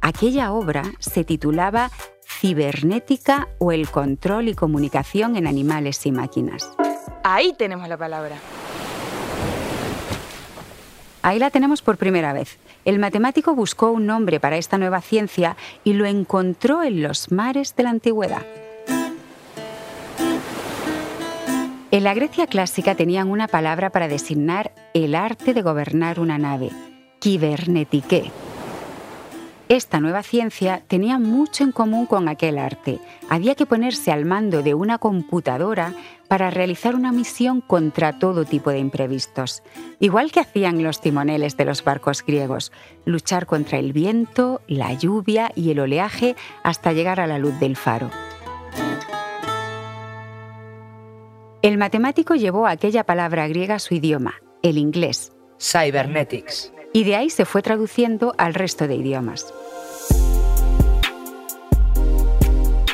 Aquella 0.00 0.52
obra 0.52 0.84
se 1.00 1.22
titulaba 1.22 1.90
Cibernética 2.26 3.48
o 3.58 3.72
el 3.72 3.90
control 3.90 4.48
y 4.48 4.54
comunicación 4.54 5.36
en 5.36 5.46
animales 5.46 6.06
y 6.06 6.12
máquinas. 6.12 6.72
Ahí 7.24 7.52
tenemos 7.58 7.86
la 7.90 7.98
palabra. 7.98 8.38
Ahí 11.28 11.38
la 11.38 11.50
tenemos 11.50 11.82
por 11.82 11.98
primera 11.98 12.32
vez. 12.32 12.56
El 12.86 12.98
matemático 12.98 13.54
buscó 13.54 13.90
un 13.90 14.06
nombre 14.06 14.40
para 14.40 14.56
esta 14.56 14.78
nueva 14.78 15.02
ciencia 15.02 15.58
y 15.84 15.92
lo 15.92 16.06
encontró 16.06 16.82
en 16.82 17.02
los 17.02 17.30
mares 17.30 17.76
de 17.76 17.82
la 17.82 17.90
antigüedad. 17.90 18.46
En 21.90 22.04
la 22.04 22.14
Grecia 22.14 22.46
clásica 22.46 22.94
tenían 22.94 23.28
una 23.28 23.46
palabra 23.46 23.90
para 23.90 24.08
designar 24.08 24.72
el 24.94 25.14
arte 25.14 25.52
de 25.52 25.60
gobernar 25.60 26.18
una 26.18 26.38
nave, 26.38 26.70
kibernetike. 27.18 28.32
Esta 29.68 30.00
nueva 30.00 30.22
ciencia 30.22 30.80
tenía 30.88 31.18
mucho 31.18 31.62
en 31.62 31.72
común 31.72 32.06
con 32.06 32.26
aquel 32.26 32.56
arte. 32.56 33.00
Había 33.28 33.54
que 33.54 33.66
ponerse 33.66 34.10
al 34.12 34.24
mando 34.24 34.62
de 34.62 34.72
una 34.72 34.96
computadora 34.96 35.92
para 36.28 36.50
realizar 36.50 36.94
una 36.94 37.10
misión 37.10 37.60
contra 37.60 38.18
todo 38.18 38.44
tipo 38.44 38.70
de 38.70 38.78
imprevistos, 38.78 39.62
igual 39.98 40.30
que 40.30 40.40
hacían 40.40 40.82
los 40.82 41.00
timoneles 41.00 41.56
de 41.56 41.64
los 41.64 41.82
barcos 41.82 42.24
griegos, 42.24 42.70
luchar 43.04 43.46
contra 43.46 43.78
el 43.78 43.92
viento, 43.92 44.60
la 44.68 44.92
lluvia 44.92 45.50
y 45.54 45.70
el 45.70 45.80
oleaje 45.80 46.36
hasta 46.62 46.92
llegar 46.92 47.18
a 47.18 47.26
la 47.26 47.38
luz 47.38 47.58
del 47.58 47.76
faro. 47.76 48.10
El 51.62 51.76
matemático 51.76 52.34
llevó 52.34 52.66
aquella 52.66 53.04
palabra 53.04 53.48
griega 53.48 53.76
a 53.76 53.78
su 53.80 53.94
idioma, 53.94 54.34
el 54.62 54.78
inglés. 54.78 55.32
Cybernetics. 55.58 56.72
Y 56.92 57.04
de 57.04 57.16
ahí 57.16 57.30
se 57.30 57.44
fue 57.44 57.62
traduciendo 57.62 58.32
al 58.38 58.54
resto 58.54 58.86
de 58.86 58.94
idiomas. 58.94 59.52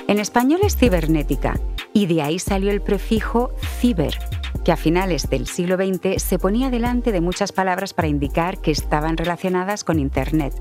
En 0.09 0.19
español 0.19 0.61
es 0.63 0.77
cibernética 0.77 1.61
y 1.95 2.07
de 2.07 2.21
ahí 2.21 2.39
salió 2.39 2.71
el 2.73 2.83
prefijo 2.83 3.53
ciber, 3.81 4.19
que 4.65 4.73
a 4.73 4.77
finales 4.77 5.31
del 5.31 5.47
siglo 5.47 5.77
XX 5.77 6.23
se 6.23 6.39
ponía 6.39 6.69
delante 6.69 7.13
de 7.13 7.21
muchas 7.21 7.53
palabras 7.53 7.95
para 7.95 8.09
indicar 8.09 8.59
que 8.59 8.73
estaban 8.73 9.17
relacionadas 9.17 9.85
con 9.85 10.01
Internet. 10.01 10.53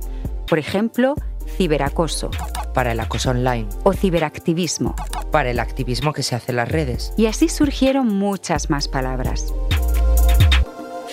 Por 0.47 0.59
ejemplo, 0.59 1.15
ciberacoso. 1.57 2.29
Para 2.73 2.91
el 2.91 2.99
acoso 2.99 3.31
online. 3.31 3.67
O 3.83 3.93
ciberactivismo. 3.93 4.95
Para 5.31 5.49
el 5.49 5.59
activismo 5.59 6.13
que 6.13 6.23
se 6.23 6.35
hace 6.35 6.51
en 6.51 6.57
las 6.57 6.71
redes. 6.71 7.13
Y 7.17 7.25
así 7.25 7.49
surgieron 7.49 8.07
muchas 8.07 8.69
más 8.69 8.87
palabras. 8.87 9.51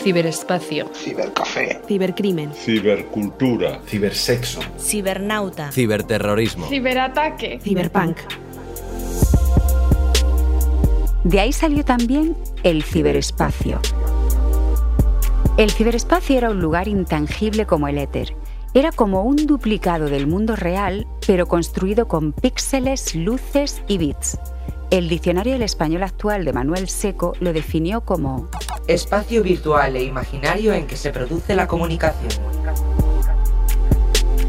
Ciberespacio. 0.02 0.90
Cibercafé. 0.94 1.80
Cibercrimen. 1.86 2.52
Cibercultura. 2.54 3.80
Cibersexo. 3.86 4.60
Cibernauta. 4.78 5.72
Ciberterrorismo. 5.72 6.66
Ciberataque. 6.68 7.60
Ciberpunk. 7.62 8.18
De 11.24 11.38
ahí 11.38 11.52
salió 11.52 11.84
también 11.84 12.34
el 12.62 12.82
ciberespacio. 12.82 13.78
El 15.58 15.70
ciberespacio 15.70 16.38
era 16.38 16.50
un 16.50 16.60
lugar 16.60 16.88
intangible 16.88 17.66
como 17.66 17.88
el 17.88 17.98
éter. 17.98 18.34
Era 18.72 18.90
como 18.90 19.24
un 19.24 19.46
duplicado 19.46 20.06
del 20.06 20.26
mundo 20.26 20.56
real, 20.56 21.06
pero 21.26 21.46
construido 21.46 22.08
con 22.08 22.32
píxeles, 22.32 23.14
luces 23.14 23.82
y 23.86 23.98
bits. 23.98 24.38
El 24.90 25.08
diccionario 25.08 25.52
del 25.52 25.62
español 25.62 26.04
actual 26.04 26.44
de 26.44 26.52
Manuel 26.54 26.88
Seco 26.88 27.34
lo 27.40 27.52
definió 27.52 28.00
como 28.00 28.48
espacio 28.86 29.42
virtual 29.42 29.96
e 29.96 30.04
imaginario 30.04 30.72
en 30.72 30.86
que 30.86 30.96
se 30.96 31.10
produce 31.10 31.54
la 31.54 31.66
comunicación. 31.66 32.30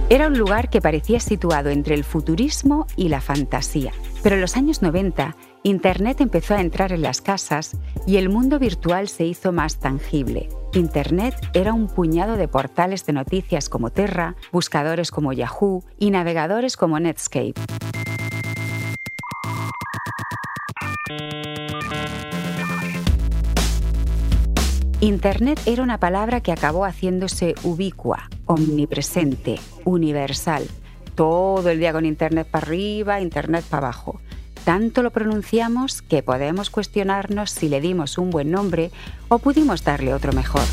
Era 0.09 0.27
un 0.27 0.37
lugar 0.37 0.69
que 0.69 0.81
parecía 0.81 1.19
situado 1.19 1.69
entre 1.69 1.95
el 1.95 2.03
futurismo 2.03 2.87
y 2.95 3.09
la 3.09 3.21
fantasía. 3.21 3.91
Pero 4.23 4.35
en 4.35 4.41
los 4.41 4.55
años 4.55 4.81
90, 4.81 5.35
Internet 5.63 6.21
empezó 6.21 6.55
a 6.55 6.61
entrar 6.61 6.91
en 6.91 7.01
las 7.01 7.21
casas 7.21 7.77
y 8.05 8.17
el 8.17 8.29
mundo 8.29 8.59
virtual 8.59 9.07
se 9.07 9.25
hizo 9.25 9.51
más 9.51 9.79
tangible. 9.79 10.49
Internet 10.73 11.35
era 11.53 11.73
un 11.73 11.87
puñado 11.87 12.37
de 12.37 12.47
portales 12.47 13.05
de 13.05 13.13
noticias 13.13 13.67
como 13.67 13.89
Terra, 13.89 14.35
buscadores 14.51 15.11
como 15.11 15.33
Yahoo 15.33 15.83
y 15.97 16.11
navegadores 16.11 16.77
como 16.77 16.99
Netscape. 16.99 17.53
Internet 25.01 25.59
era 25.65 25.81
una 25.81 25.99
palabra 25.99 26.41
que 26.41 26.51
acabó 26.51 26.85
haciéndose 26.85 27.55
ubicua, 27.63 28.29
omnipresente, 28.45 29.59
universal. 29.83 30.67
Todo 31.21 31.69
el 31.69 31.79
día 31.79 31.93
con 31.93 32.07
Internet 32.07 32.47
para 32.49 32.65
arriba, 32.65 33.21
Internet 33.21 33.63
para 33.69 33.85
abajo. 33.85 34.19
Tanto 34.65 35.03
lo 35.03 35.11
pronunciamos 35.11 36.01
que 36.01 36.23
podemos 36.23 36.71
cuestionarnos 36.71 37.51
si 37.51 37.69
le 37.69 37.79
dimos 37.79 38.17
un 38.17 38.31
buen 38.31 38.49
nombre 38.49 38.89
o 39.27 39.37
pudimos 39.37 39.83
darle 39.83 40.15
otro 40.15 40.33
mejor. 40.33 40.63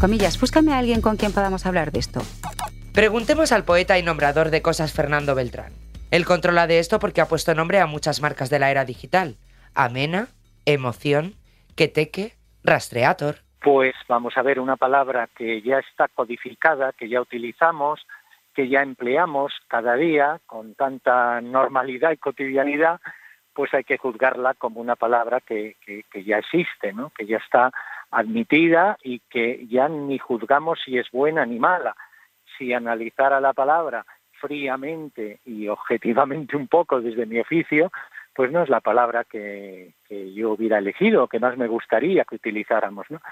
Comillas, 0.00 0.40
búscame 0.40 0.72
a 0.72 0.78
alguien 0.78 1.02
con 1.02 1.18
quien 1.18 1.32
podamos 1.32 1.66
hablar 1.66 1.92
de 1.92 1.98
esto. 1.98 2.22
Preguntemos 2.94 3.52
al 3.52 3.64
poeta 3.64 3.98
y 3.98 4.02
nombrador 4.02 4.48
de 4.48 4.62
cosas 4.62 4.94
Fernando 4.94 5.34
Beltrán. 5.34 5.74
Él 6.10 6.24
controla 6.24 6.66
de 6.66 6.78
esto 6.78 6.98
porque 6.98 7.20
ha 7.20 7.28
puesto 7.28 7.54
nombre 7.54 7.80
a 7.80 7.86
muchas 7.86 8.22
marcas 8.22 8.48
de 8.48 8.60
la 8.60 8.70
era 8.70 8.86
digital. 8.86 9.36
Amena, 9.74 10.28
Emoción, 10.64 11.34
Queteque, 11.74 12.34
Rastreator. 12.62 13.40
Pues 13.64 13.94
vamos 14.08 14.36
a 14.36 14.42
ver 14.42 14.60
una 14.60 14.76
palabra 14.76 15.26
que 15.34 15.62
ya 15.62 15.78
está 15.78 16.08
codificada, 16.08 16.92
que 16.92 17.08
ya 17.08 17.22
utilizamos, 17.22 18.06
que 18.52 18.68
ya 18.68 18.82
empleamos 18.82 19.54
cada 19.68 19.94
día 19.94 20.38
con 20.44 20.74
tanta 20.74 21.40
normalidad 21.40 22.12
y 22.12 22.18
cotidianidad, 22.18 23.00
pues 23.54 23.72
hay 23.72 23.84
que 23.84 23.96
juzgarla 23.96 24.52
como 24.52 24.82
una 24.82 24.96
palabra 24.96 25.40
que, 25.40 25.76
ya 26.26 26.40
existe, 26.40 26.92
¿no? 26.92 27.08
que 27.16 27.24
ya 27.24 27.38
está 27.38 27.72
admitida 28.10 28.98
y 29.02 29.20
que 29.30 29.66
ya 29.66 29.88
ni 29.88 30.18
juzgamos 30.18 30.80
si 30.84 30.98
es 30.98 31.10
buena 31.10 31.46
ni 31.46 31.58
mala. 31.58 31.96
Si 32.58 32.74
analizara 32.74 33.40
la 33.40 33.54
palabra 33.54 34.04
fríamente 34.32 35.40
y 35.46 35.68
objetivamente 35.68 36.54
un 36.54 36.68
poco 36.68 37.00
desde 37.00 37.24
mi 37.24 37.40
oficio, 37.40 37.90
pues 38.34 38.52
no 38.52 38.62
es 38.62 38.68
la 38.68 38.80
palabra 38.80 39.24
que, 39.24 39.94
que 40.06 40.34
yo 40.34 40.50
hubiera 40.50 40.76
elegido, 40.76 41.28
que 41.28 41.40
más 41.40 41.56
me 41.56 41.66
gustaría 41.66 42.26
que 42.26 42.34
utilizáramos. 42.34 43.10
¿no? 43.10 43.22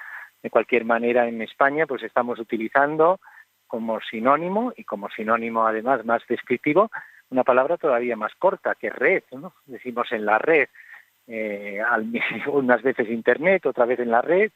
De 0.42 0.50
cualquier 0.50 0.84
manera, 0.84 1.28
en 1.28 1.40
España, 1.42 1.86
pues 1.86 2.02
estamos 2.02 2.38
utilizando 2.38 3.20
como 3.66 4.00
sinónimo 4.00 4.72
y 4.76 4.84
como 4.84 5.08
sinónimo 5.10 5.66
además 5.66 6.04
más 6.04 6.22
descriptivo 6.28 6.90
una 7.30 7.44
palabra 7.44 7.78
todavía 7.78 8.14
más 8.14 8.32
corta 8.38 8.74
que 8.74 8.90
red, 8.90 9.22
¿no? 9.32 9.54
Decimos 9.64 10.12
en 10.12 10.26
la 10.26 10.38
red, 10.38 10.68
eh, 11.26 11.80
unas 12.46 12.82
veces 12.82 13.08
internet, 13.08 13.66
otra 13.66 13.86
vez 13.86 13.98
en 13.98 14.10
la 14.10 14.20
red. 14.20 14.52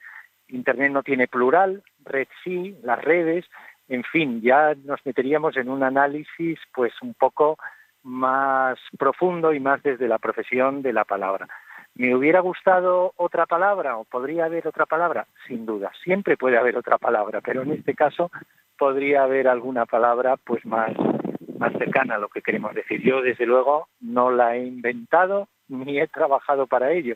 Internet 0.49 0.93
no 0.93 1.03
tiene 1.03 1.27
plural, 1.27 1.83
red 2.05 2.29
sí, 2.45 2.77
las 2.83 3.03
redes, 3.03 3.47
en 3.89 4.05
fin, 4.05 4.43
ya 4.43 4.75
nos 4.85 5.05
meteríamos 5.05 5.57
en 5.57 5.69
un 5.69 5.83
análisis 5.83 6.59
pues 6.73 6.93
un 7.03 7.15
poco 7.15 7.59
más 8.03 8.79
profundo 8.97 9.53
y 9.53 9.59
más 9.59 9.83
desde 9.83 10.07
la 10.07 10.19
profesión 10.19 10.83
de 10.83 10.93
la 10.93 11.05
palabra. 11.05 11.49
¿Me 11.97 12.15
hubiera 12.15 12.41
gustado 12.41 13.15
otra 13.17 13.47
palabra 13.47 13.97
o 13.97 14.05
podría 14.05 14.45
haber 14.45 14.69
otra 14.69 14.85
palabra? 14.85 15.27
Sin 15.49 15.65
duda, 15.65 15.91
siempre 16.05 16.37
puede 16.37 16.59
haber 16.59 16.77
otra 16.77 16.99
palabra, 16.99 17.41
pero 17.41 17.63
en 17.63 17.73
este 17.73 17.95
caso 17.95 18.31
podría 18.79 19.23
haber 19.23 19.49
alguna 19.49 19.87
palabra 19.87 20.37
pues 20.37 20.65
más, 20.67 20.93
más 21.59 21.73
cercana 21.79 22.17
a 22.17 22.19
lo 22.19 22.29
que 22.29 22.43
queremos 22.43 22.75
decir. 22.75 23.01
Yo, 23.01 23.23
desde 23.23 23.47
luego, 23.47 23.89
no 24.01 24.31
la 24.31 24.57
he 24.57 24.67
inventado 24.67 25.49
ni 25.69 25.99
he 25.99 26.07
trabajado 26.07 26.67
para 26.67 26.93
ello. 26.93 27.15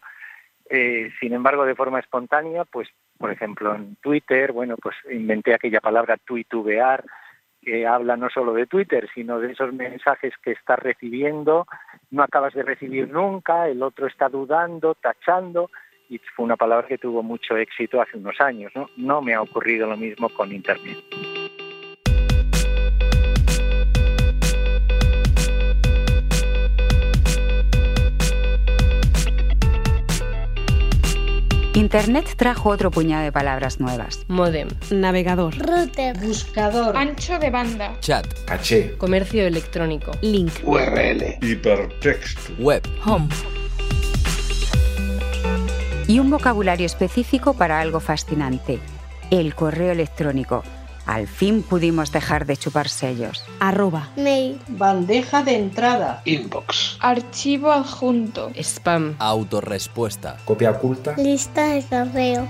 Eh, 0.71 1.11
sin 1.21 1.35
embargo, 1.35 1.67
de 1.67 1.75
forma 1.75 2.01
espontánea, 2.01 2.65
pues, 2.65 2.89
por 3.19 3.31
ejemplo, 3.31 3.75
en 3.75 3.97
Twitter, 3.97 4.53
bueno, 4.53 4.77
pues 4.81 4.97
inventé 5.11 5.53
aquella 5.53 5.81
palabra 5.81 6.17
tuitubear, 6.17 7.05
que 7.63 7.87
habla 7.87 8.17
no 8.17 8.31
solo 8.31 8.53
de 8.55 8.67
Twitter, 8.67 9.09
sino 9.15 9.39
de 9.39 9.53
esos 9.53 9.73
mensajes 9.73 10.35
que 10.43 10.53
estás 10.53 10.79
recibiendo, 10.79 11.67
no 12.11 12.23
acabas 12.23 12.55
de 12.55 12.63
recibir 12.63 13.11
nunca, 13.11 13.69
el 13.69 13.83
otro 13.83 14.07
está 14.07 14.29
dudando, 14.29 14.95
tachando, 14.95 15.71
y 16.09 16.19
fue 16.35 16.45
una 16.45 16.57
palabra 16.57 16.89
que 16.89 16.99
tuvo 16.99 17.23
mucho 17.23 17.57
éxito 17.57 18.01
hace 18.01 18.17
unos 18.17 18.41
años, 18.41 18.73
¿no? 18.75 18.89
No 18.97 19.23
me 19.23 19.35
ha 19.35 19.43
ocurrido 19.43 19.87
lo 19.87 19.97
mismo 19.97 20.29
con 20.31 20.53
Internet. 20.53 20.99
Internet 31.93 32.35
trajo 32.37 32.69
otro 32.69 32.93
puñado 32.93 33.25
de 33.25 33.33
palabras 33.33 33.81
nuevas. 33.81 34.25
Modem. 34.29 34.69
Navegador. 34.93 35.59
Router. 35.59 36.17
Buscador. 36.21 36.97
Ancho 36.97 37.37
de 37.41 37.51
banda. 37.51 37.97
Chat. 37.99 38.29
Caché. 38.45 38.97
Comercio 38.97 39.45
electrónico. 39.45 40.13
Link. 40.23 40.53
URL. 40.63 41.39
Hipertexto. 41.43 42.53
Web. 42.61 42.85
Home. 43.05 43.27
Y 46.07 46.21
un 46.21 46.31
vocabulario 46.31 46.87
específico 46.87 47.55
para 47.55 47.81
algo 47.81 47.99
fascinante, 47.99 48.79
el 49.33 49.57
correo 49.57 49.91
electrónico. 49.91 50.63
Al 51.07 51.27
fin 51.27 51.63
pudimos 51.63 52.13
dejar 52.13 52.47
de 52.47 52.57
chupar 52.57 52.89
sellos. 52.89 53.45
Arroba. 53.59 54.11
Mail. 54.17 54.61
Bandeja 54.69 55.43
de 55.43 55.57
entrada. 55.57 56.23
Inbox. 56.25 56.99
Archivo 57.01 57.73
adjunto. 57.73 58.51
Spam. 58.57 59.17
Autorrespuesta. 59.19 60.37
Copia 60.45 60.71
oculta. 60.71 61.15
Lista 61.17 61.69
de 61.69 61.83
correo. 61.83 62.49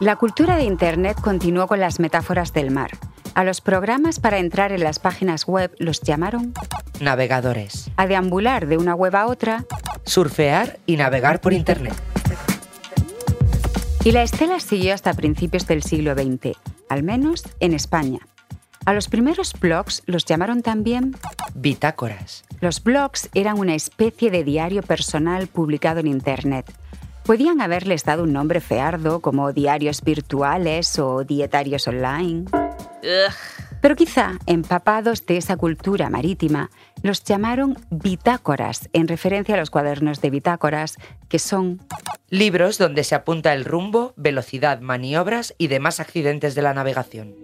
La 0.00 0.16
cultura 0.16 0.56
de 0.56 0.64
Internet 0.64 1.20
continuó 1.20 1.66
con 1.66 1.78
las 1.78 2.00
metáforas 2.00 2.54
del 2.54 2.70
mar. 2.70 2.92
A 3.40 3.44
los 3.44 3.62
programas 3.62 4.20
para 4.20 4.36
entrar 4.36 4.70
en 4.70 4.84
las 4.84 4.98
páginas 4.98 5.46
web 5.46 5.74
los 5.78 6.02
llamaron 6.02 6.52
Navegadores. 7.00 7.90
a 7.96 8.06
deambular 8.06 8.66
de 8.66 8.76
una 8.76 8.94
web 8.94 9.16
a 9.16 9.26
otra 9.28 9.64
Surfear 10.04 10.78
y 10.84 10.98
navegar 10.98 11.40
por 11.40 11.54
Internet. 11.54 11.94
y 14.04 14.12
la 14.12 14.24
estela 14.24 14.60
siguió 14.60 14.92
hasta 14.92 15.14
principios 15.14 15.66
del 15.66 15.82
siglo 15.82 16.12
XX, 16.12 16.54
al 16.90 17.02
menos 17.02 17.44
en 17.60 17.72
España. 17.72 18.18
A 18.84 18.92
los 18.92 19.08
primeros 19.08 19.54
blogs 19.58 20.02
los 20.04 20.26
llamaron 20.26 20.60
también 20.60 21.16
Bitácoras. 21.54 22.44
Los 22.60 22.84
blogs 22.84 23.30
eran 23.32 23.58
una 23.58 23.74
especie 23.74 24.30
de 24.30 24.44
diario 24.44 24.82
personal 24.82 25.46
publicado 25.46 26.00
en 26.00 26.08
Internet. 26.08 26.70
Podían 27.24 27.62
haberles 27.62 28.04
dado 28.04 28.24
un 28.24 28.34
nombre 28.34 28.60
feardo 28.60 29.20
como 29.20 29.54
diarios 29.54 30.02
virtuales 30.02 30.98
o 30.98 31.24
dietarios 31.24 31.88
online. 31.88 32.44
Pero 33.80 33.96
quizá, 33.96 34.32
empapados 34.46 35.24
de 35.24 35.38
esa 35.38 35.56
cultura 35.56 36.10
marítima, 36.10 36.70
los 37.02 37.24
llamaron 37.24 37.78
bitácoras 37.90 38.90
en 38.92 39.08
referencia 39.08 39.54
a 39.54 39.58
los 39.58 39.70
cuadernos 39.70 40.20
de 40.20 40.30
bitácoras, 40.30 40.98
que 41.28 41.38
son 41.38 41.80
Libros 42.30 42.78
donde 42.78 43.02
se 43.02 43.16
apunta 43.16 43.52
el 43.54 43.64
rumbo, 43.64 44.14
velocidad, 44.16 44.80
maniobras 44.80 45.52
y 45.58 45.66
demás 45.66 45.98
accidentes 45.98 46.54
de 46.54 46.62
la 46.62 46.72
navegación. 46.72 47.34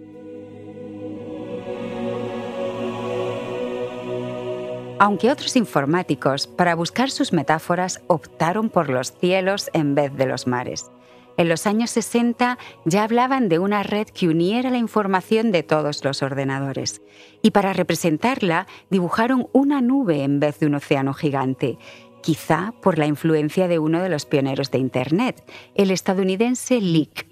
Aunque 4.99 5.29
otros 5.29 5.57
informáticos, 5.57 6.47
para 6.47 6.73
buscar 6.73 7.11
sus 7.11 7.33
metáforas, 7.33 8.01
optaron 8.07 8.69
por 8.69 8.89
los 8.89 9.11
cielos 9.11 9.69
en 9.73 9.93
vez 9.93 10.15
de 10.15 10.25
los 10.25 10.47
mares. 10.47 10.89
En 11.37 11.49
los 11.49 11.67
años 11.67 11.91
60 11.91 12.57
ya 12.85 13.03
hablaban 13.03 13.47
de 13.47 13.59
una 13.59 13.83
red 13.83 14.07
que 14.07 14.27
uniera 14.27 14.71
la 14.71 14.79
información 14.79 15.51
de 15.51 15.61
todos 15.61 16.03
los 16.03 16.23
ordenadores. 16.23 17.01
Y 17.43 17.51
para 17.51 17.73
representarla 17.73 18.65
dibujaron 18.89 19.47
una 19.53 19.79
nube 19.79 20.23
en 20.23 20.39
vez 20.39 20.59
de 20.59 20.65
un 20.65 20.73
océano 20.73 21.13
gigante, 21.13 21.77
quizá 22.23 22.73
por 22.81 22.97
la 22.97 23.05
influencia 23.05 23.67
de 23.67 23.77
uno 23.77 24.01
de 24.01 24.09
los 24.09 24.25
pioneros 24.25 24.71
de 24.71 24.79
Internet, 24.79 25.43
el 25.75 25.91
estadounidense 25.91 26.81
Leak. 26.81 27.27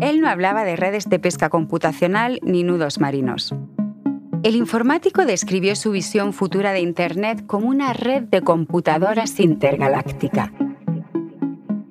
Él 0.00 0.20
no 0.20 0.28
hablaba 0.28 0.64
de 0.64 0.76
redes 0.76 1.08
de 1.08 1.18
pesca 1.18 1.48
computacional 1.50 2.38
ni 2.42 2.62
nudos 2.62 3.00
marinos. 3.00 3.52
El 4.44 4.54
informático 4.54 5.24
describió 5.24 5.74
su 5.74 5.90
visión 5.90 6.32
futura 6.34 6.72
de 6.72 6.80
Internet 6.80 7.46
como 7.46 7.68
una 7.68 7.94
red 7.94 8.24
de 8.24 8.42
computadoras 8.42 9.40
intergaláctica. 9.40 10.52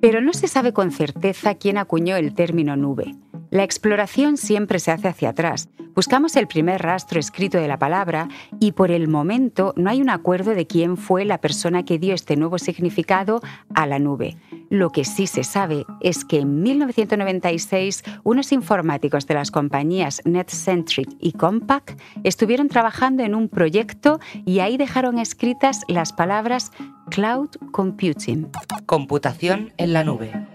Pero 0.04 0.20
no 0.20 0.34
se 0.34 0.48
sabe 0.48 0.74
con 0.74 0.90
certeza 0.90 1.54
quién 1.54 1.78
acuñó 1.78 2.14
el 2.16 2.34
término 2.34 2.76
nube. 2.76 3.14
La 3.54 3.62
exploración 3.62 4.36
siempre 4.36 4.80
se 4.80 4.90
hace 4.90 5.06
hacia 5.06 5.28
atrás. 5.28 5.68
Buscamos 5.94 6.34
el 6.34 6.48
primer 6.48 6.82
rastro 6.82 7.20
escrito 7.20 7.56
de 7.56 7.68
la 7.68 7.78
palabra 7.78 8.26
y 8.58 8.72
por 8.72 8.90
el 8.90 9.06
momento 9.06 9.72
no 9.76 9.90
hay 9.90 10.02
un 10.02 10.10
acuerdo 10.10 10.56
de 10.56 10.66
quién 10.66 10.96
fue 10.96 11.24
la 11.24 11.38
persona 11.40 11.84
que 11.84 12.00
dio 12.00 12.14
este 12.14 12.34
nuevo 12.34 12.58
significado 12.58 13.40
a 13.72 13.86
la 13.86 14.00
nube. 14.00 14.36
Lo 14.70 14.90
que 14.90 15.04
sí 15.04 15.28
se 15.28 15.44
sabe 15.44 15.86
es 16.00 16.24
que 16.24 16.40
en 16.40 16.64
1996 16.64 18.02
unos 18.24 18.50
informáticos 18.50 19.28
de 19.28 19.34
las 19.34 19.52
compañías 19.52 20.20
NetCentric 20.24 21.10
y 21.20 21.30
Compaq 21.30 21.96
estuvieron 22.24 22.66
trabajando 22.66 23.22
en 23.22 23.36
un 23.36 23.48
proyecto 23.48 24.18
y 24.44 24.58
ahí 24.58 24.76
dejaron 24.76 25.20
escritas 25.20 25.82
las 25.86 26.12
palabras 26.12 26.72
Cloud 27.08 27.50
Computing. 27.70 28.50
Computación 28.86 29.72
en 29.76 29.92
la 29.92 30.02
nube. 30.02 30.53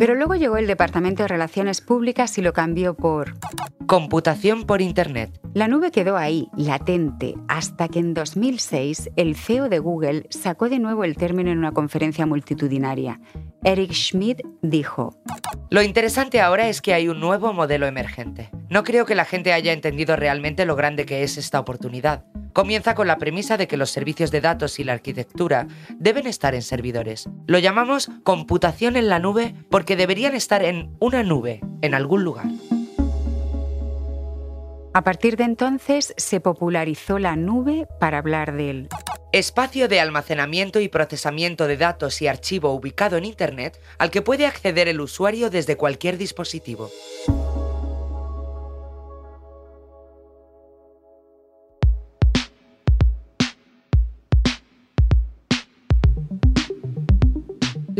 Pero 0.00 0.14
luego 0.14 0.34
llegó 0.34 0.56
el 0.56 0.66
Departamento 0.66 1.24
de 1.24 1.28
Relaciones 1.28 1.82
Públicas 1.82 2.38
y 2.38 2.40
lo 2.40 2.54
cambió 2.54 2.94
por... 2.94 3.34
Computación 3.84 4.64
por 4.64 4.80
Internet. 4.80 5.38
La 5.52 5.66
nube 5.66 5.90
quedó 5.90 6.16
ahí, 6.16 6.48
latente, 6.56 7.34
hasta 7.48 7.88
que 7.88 7.98
en 7.98 8.14
2006 8.14 9.10
el 9.16 9.34
CEO 9.34 9.68
de 9.68 9.80
Google 9.80 10.26
sacó 10.30 10.68
de 10.68 10.78
nuevo 10.78 11.02
el 11.02 11.16
término 11.16 11.50
en 11.50 11.58
una 11.58 11.72
conferencia 11.72 12.24
multitudinaria. 12.24 13.20
Eric 13.64 13.90
Schmidt 13.92 14.42
dijo, 14.62 15.16
Lo 15.68 15.82
interesante 15.82 16.40
ahora 16.40 16.68
es 16.68 16.80
que 16.80 16.94
hay 16.94 17.08
un 17.08 17.18
nuevo 17.18 17.52
modelo 17.52 17.88
emergente. 17.88 18.48
No 18.68 18.84
creo 18.84 19.06
que 19.06 19.16
la 19.16 19.24
gente 19.24 19.52
haya 19.52 19.72
entendido 19.72 20.14
realmente 20.14 20.64
lo 20.64 20.76
grande 20.76 21.04
que 21.04 21.24
es 21.24 21.36
esta 21.36 21.58
oportunidad. 21.58 22.24
Comienza 22.52 22.94
con 22.94 23.08
la 23.08 23.18
premisa 23.18 23.56
de 23.56 23.66
que 23.66 23.76
los 23.76 23.90
servicios 23.90 24.30
de 24.30 24.40
datos 24.40 24.78
y 24.78 24.84
la 24.84 24.92
arquitectura 24.92 25.66
deben 25.98 26.28
estar 26.28 26.54
en 26.54 26.62
servidores. 26.62 27.28
Lo 27.48 27.58
llamamos 27.58 28.08
computación 28.22 28.94
en 28.94 29.08
la 29.08 29.18
nube 29.18 29.56
porque 29.68 29.96
deberían 29.96 30.36
estar 30.36 30.62
en 30.64 30.94
una 31.00 31.24
nube, 31.24 31.60
en 31.82 31.94
algún 31.94 32.22
lugar. 32.22 32.46
A 34.92 35.04
partir 35.04 35.36
de 35.36 35.44
entonces 35.44 36.12
se 36.16 36.40
popularizó 36.40 37.20
la 37.20 37.36
nube 37.36 37.86
para 38.00 38.18
hablar 38.18 38.56
del 38.56 38.88
Espacio 39.32 39.86
de 39.86 40.00
almacenamiento 40.00 40.80
y 40.80 40.88
procesamiento 40.88 41.68
de 41.68 41.76
datos 41.76 42.20
y 42.20 42.26
archivo 42.26 42.72
ubicado 42.72 43.16
en 43.16 43.24
Internet 43.24 43.80
al 43.98 44.10
que 44.10 44.22
puede 44.22 44.46
acceder 44.46 44.88
el 44.88 45.00
usuario 45.00 45.48
desde 45.48 45.76
cualquier 45.76 46.18
dispositivo. 46.18 46.90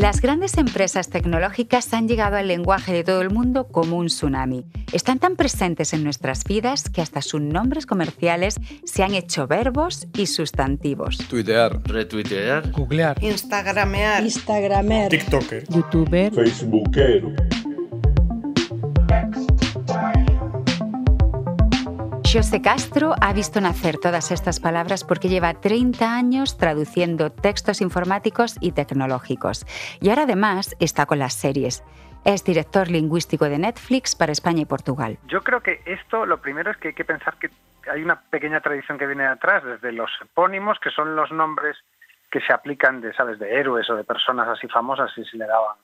Las 0.00 0.22
grandes 0.22 0.56
empresas 0.56 1.10
tecnológicas 1.10 1.92
han 1.92 2.08
llegado 2.08 2.36
al 2.36 2.48
lenguaje 2.48 2.90
de 2.90 3.04
todo 3.04 3.20
el 3.20 3.28
mundo 3.28 3.68
como 3.68 3.98
un 3.98 4.06
tsunami. 4.06 4.64
Están 4.92 5.18
tan 5.18 5.36
presentes 5.36 5.92
en 5.92 6.04
nuestras 6.04 6.44
vidas 6.44 6.88
que 6.88 7.02
hasta 7.02 7.20
sus 7.20 7.42
nombres 7.42 7.84
comerciales 7.84 8.58
se 8.84 9.02
han 9.02 9.12
hecho 9.12 9.46
verbos 9.46 10.08
y 10.16 10.24
sustantivos. 10.24 11.18
Tuitear. 11.28 11.82
Retuitear. 11.84 12.70
Googlear. 12.70 13.22
Instagramear. 13.22 14.22
Instagramer. 14.22 15.10
TikToker. 15.10 15.64
Youtuber. 15.68 16.32
Facebookero. 16.32 17.34
José 22.32 22.62
Castro 22.62 23.14
ha 23.20 23.32
visto 23.32 23.60
nacer 23.60 23.98
todas 23.98 24.30
estas 24.30 24.60
palabras 24.60 25.02
porque 25.02 25.28
lleva 25.28 25.52
30 25.52 26.14
años 26.14 26.56
traduciendo 26.58 27.30
textos 27.30 27.80
informáticos 27.80 28.56
y 28.60 28.70
tecnológicos. 28.70 29.66
Y 30.00 30.10
ahora 30.10 30.22
además 30.22 30.76
está 30.78 31.06
con 31.06 31.18
las 31.18 31.34
series. 31.34 31.82
Es 32.24 32.44
director 32.44 32.88
lingüístico 32.88 33.46
de 33.46 33.58
Netflix 33.58 34.14
para 34.14 34.30
España 34.30 34.62
y 34.62 34.64
Portugal. 34.64 35.18
Yo 35.26 35.42
creo 35.42 35.60
que 35.60 35.82
esto 35.86 36.24
lo 36.24 36.40
primero 36.40 36.70
es 36.70 36.76
que 36.76 36.88
hay 36.88 36.94
que 36.94 37.04
pensar 37.04 37.36
que 37.36 37.50
hay 37.90 38.02
una 38.02 38.20
pequeña 38.20 38.60
tradición 38.60 38.96
que 38.96 39.08
viene 39.08 39.24
de 39.24 39.30
atrás, 39.30 39.64
desde 39.64 39.90
los 39.90 40.10
epónimos, 40.22 40.78
que 40.78 40.90
son 40.90 41.16
los 41.16 41.32
nombres 41.32 41.78
que 42.30 42.40
se 42.42 42.52
aplican 42.52 43.00
de, 43.00 43.12
¿sabes?, 43.12 43.40
de 43.40 43.58
héroes 43.58 43.90
o 43.90 43.96
de 43.96 44.04
personas 44.04 44.46
así 44.46 44.68
famosas 44.68 45.10
y 45.18 45.24
se 45.24 45.36
le 45.36 45.46
daban 45.46 45.76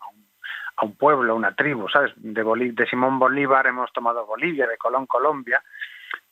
a 0.79 0.85
un, 0.85 0.95
pueblo, 0.95 1.33
a 1.33 1.37
una 1.37 1.57
tribu, 1.57 1.89
¿sabes? 1.89 2.13
De, 2.15 2.45
de 2.45 2.87
Simón 2.87 3.19
Bolívar 3.19 3.67
hemos 3.67 3.93
tomado 3.93 4.25
Bolivia, 4.27 4.69
de 4.69 4.79
Colón 4.79 5.07
Colombia, 5.07 5.61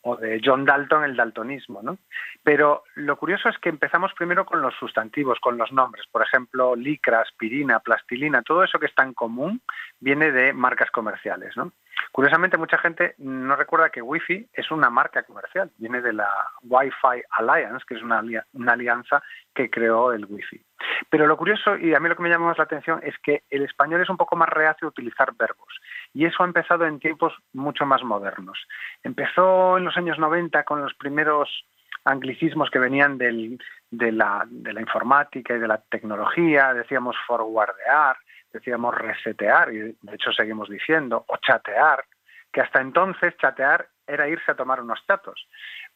o 0.04 0.16
de 0.16 0.40
John 0.44 0.64
Dalton 0.64 1.04
el 1.04 1.16
daltonismo, 1.16 1.82
¿no? 1.82 1.98
Pero 2.42 2.84
lo 2.94 3.16
curioso 3.16 3.48
es 3.48 3.58
que 3.58 3.70
empezamos 3.70 4.12
primero 4.12 4.44
con 4.44 4.60
los 4.60 4.74
sustantivos, 4.74 5.40
con 5.40 5.56
los 5.56 5.72
nombres. 5.72 6.06
Por 6.12 6.22
ejemplo, 6.22 6.76
licra, 6.76 7.20
aspirina, 7.20 7.80
plastilina, 7.80 8.42
todo 8.42 8.62
eso 8.62 8.78
que 8.78 8.86
está 8.86 9.02
en 9.02 9.14
común 9.14 9.62
viene 10.00 10.30
de 10.30 10.52
marcas 10.52 10.90
comerciales, 10.90 11.56
¿no? 11.56 11.72
Curiosamente, 12.12 12.56
mucha 12.56 12.78
gente 12.78 13.14
no 13.18 13.56
recuerda 13.56 13.90
que 13.90 14.02
Wi-Fi 14.02 14.48
es 14.52 14.70
una 14.70 14.88
marca 14.88 15.24
comercial, 15.24 15.70
viene 15.78 16.00
de 16.00 16.12
la 16.12 16.28
Wi-Fi 16.62 17.22
Alliance, 17.30 17.84
que 17.88 17.94
es 17.94 18.02
una, 18.02 18.22
una 18.52 18.72
alianza 18.72 19.22
que 19.52 19.68
creó 19.68 20.12
el 20.12 20.24
Wi-Fi. 20.24 20.64
Pero 21.10 21.26
lo 21.26 21.36
curioso, 21.36 21.76
y 21.76 21.94
a 21.94 22.00
mí 22.00 22.08
lo 22.08 22.16
que 22.16 22.22
me 22.22 22.28
llama 22.28 22.46
más 22.46 22.58
la 22.58 22.64
atención, 22.64 23.00
es 23.02 23.14
que 23.18 23.42
el 23.50 23.64
español 23.64 24.00
es 24.00 24.08
un 24.08 24.16
poco 24.16 24.36
más 24.36 24.48
reacio 24.48 24.86
a 24.86 24.90
utilizar 24.90 25.34
verbos. 25.34 25.80
Y 26.12 26.24
eso 26.24 26.42
ha 26.42 26.46
empezado 26.46 26.86
en 26.86 27.00
tiempos 27.00 27.34
mucho 27.52 27.84
más 27.84 28.02
modernos. 28.02 28.58
Empezó 29.02 29.78
en 29.78 29.84
los 29.84 29.96
años 29.96 30.18
90 30.18 30.62
con 30.64 30.82
los 30.82 30.94
primeros 30.94 31.64
anglicismos 32.04 32.70
que 32.70 32.78
venían 32.78 33.18
de, 33.18 33.58
la, 33.90 34.44
de 34.46 34.72
la 34.72 34.80
informática 34.80 35.54
y 35.54 35.58
de 35.58 35.68
la 35.68 35.78
tecnología, 35.78 36.74
decíamos 36.74 37.16
forwardear, 37.26 38.16
decíamos 38.54 38.94
resetear, 38.94 39.72
y 39.74 39.78
de 39.78 40.14
hecho 40.14 40.32
seguimos 40.32 40.70
diciendo, 40.70 41.24
o 41.28 41.36
chatear, 41.36 42.04
que 42.52 42.60
hasta 42.60 42.80
entonces 42.80 43.36
chatear 43.36 43.88
era 44.06 44.28
irse 44.28 44.52
a 44.52 44.54
tomar 44.54 44.80
unos 44.80 45.04
chatos. 45.06 45.48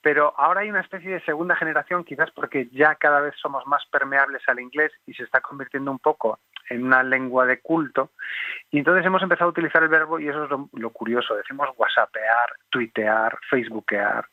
Pero 0.02 0.34
ahora 0.36 0.60
hay 0.60 0.70
una 0.70 0.80
especie 0.80 1.10
de 1.10 1.24
segunda 1.24 1.56
generación, 1.56 2.04
quizás 2.04 2.30
porque 2.32 2.68
ya 2.72 2.96
cada 2.96 3.20
vez 3.20 3.34
somos 3.40 3.66
más 3.66 3.84
permeables 3.86 4.42
al 4.48 4.60
inglés 4.60 4.92
y 5.06 5.14
se 5.14 5.22
está 5.22 5.40
convirtiendo 5.40 5.90
un 5.90 5.98
poco 5.98 6.40
en 6.68 6.84
una 6.84 7.02
lengua 7.02 7.46
de 7.46 7.60
culto. 7.60 8.10
Y 8.70 8.78
entonces 8.78 9.06
hemos 9.06 9.22
empezado 9.22 9.48
a 9.48 9.52
utilizar 9.52 9.82
el 9.82 9.88
verbo 9.88 10.18
y 10.18 10.28
eso 10.28 10.44
es 10.44 10.50
lo, 10.50 10.90
curioso. 10.90 11.34
Decimos 11.36 11.68
whatsappear, 11.76 12.52
tuitear, 12.70 13.38
facebookear, 13.50 14.26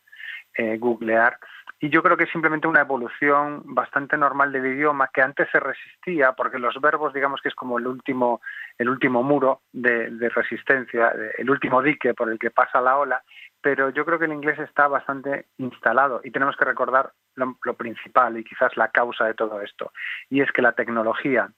eh, 0.56 0.78
googlear. 0.78 1.38
Y 1.86 1.90
yo 1.92 2.02
creo 2.02 2.18
que 2.18 2.24
es 2.24 2.32
simplemente 2.32 2.68
una 2.68 2.82
evolución 2.82 3.62
bastante 3.64 4.18
normal 4.18 4.52
del 4.52 4.66
idioma 4.66 5.12
que 5.14 5.22
antes 5.22 5.48
se 5.52 5.60
resistía 5.60 6.32
porque 6.32 6.58
los 6.58 6.82
verbos 6.82 7.14
digamos 7.14 7.42
que 7.42 7.50
es 7.50 7.54
como 7.54 7.78
el 7.78 7.86
último 7.86 8.42
el 8.80 8.90
último 8.90 9.22
muro 9.22 9.62
de, 9.72 10.10
resistencia 10.30 11.14
el 11.38 11.48
último 11.48 11.84
dique 11.84 12.16
por 12.16 12.32
el 12.32 12.40
que 12.40 12.50
pasa 12.50 12.82
la 12.82 12.98
ola. 12.98 13.22
Pero 13.62 13.92
yo 13.92 14.04
creo 14.04 14.18
que 14.18 14.26
el 14.26 14.34
inglés 14.34 14.58
está 14.58 14.88
bastante 14.88 15.46
instalado 15.60 16.22
y 16.24 16.32
tenemos 16.32 16.58
que 16.58 16.66
recordar 16.66 17.12
lo, 17.36 17.56
lo 17.64 17.76
principal 17.76 18.36
y 18.36 18.44
quizás 18.44 18.76
la 18.78 18.88
causa 18.88 19.26
de 19.26 19.36
todo 19.36 19.62
esto. 19.62 19.92
Y 20.28 20.42
es 20.42 20.52
que 20.52 20.64
la 20.64 20.72
tecnología 20.72 21.52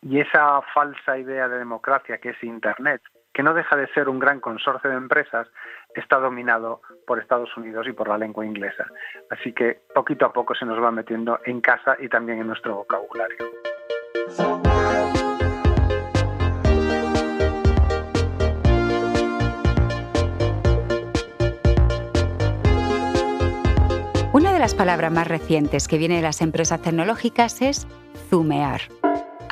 y 0.00 0.20
esa 0.20 0.62
falsa 0.72 1.18
idea 1.18 1.46
de 1.48 1.58
democracia 1.58 2.16
que 2.16 2.30
es 2.30 2.42
Internet 2.42 3.02
que 3.32 3.42
no 3.42 3.54
deja 3.54 3.76
de 3.76 3.86
ser 3.88 4.08
un 4.08 4.18
gran 4.18 4.40
consorcio 4.40 4.90
de 4.90 4.96
empresas, 4.96 5.48
está 5.94 6.18
dominado 6.18 6.82
por 7.06 7.18
Estados 7.18 7.56
Unidos 7.56 7.86
y 7.88 7.92
por 7.92 8.08
la 8.08 8.18
lengua 8.18 8.44
inglesa. 8.44 8.86
Así 9.30 9.52
que 9.52 9.80
poquito 9.94 10.26
a 10.26 10.32
poco 10.32 10.54
se 10.54 10.66
nos 10.66 10.82
va 10.82 10.90
metiendo 10.90 11.40
en 11.44 11.60
casa 11.60 11.96
y 11.98 12.08
también 12.08 12.40
en 12.40 12.46
nuestro 12.48 12.76
vocabulario. 12.76 13.38
Una 24.32 24.52
de 24.52 24.58
las 24.58 24.74
palabras 24.74 25.12
más 25.12 25.28
recientes 25.28 25.88
que 25.88 25.98
viene 25.98 26.16
de 26.16 26.22
las 26.22 26.40
empresas 26.40 26.80
tecnológicas 26.80 27.60
es 27.60 27.86
zoomear. 28.30 28.80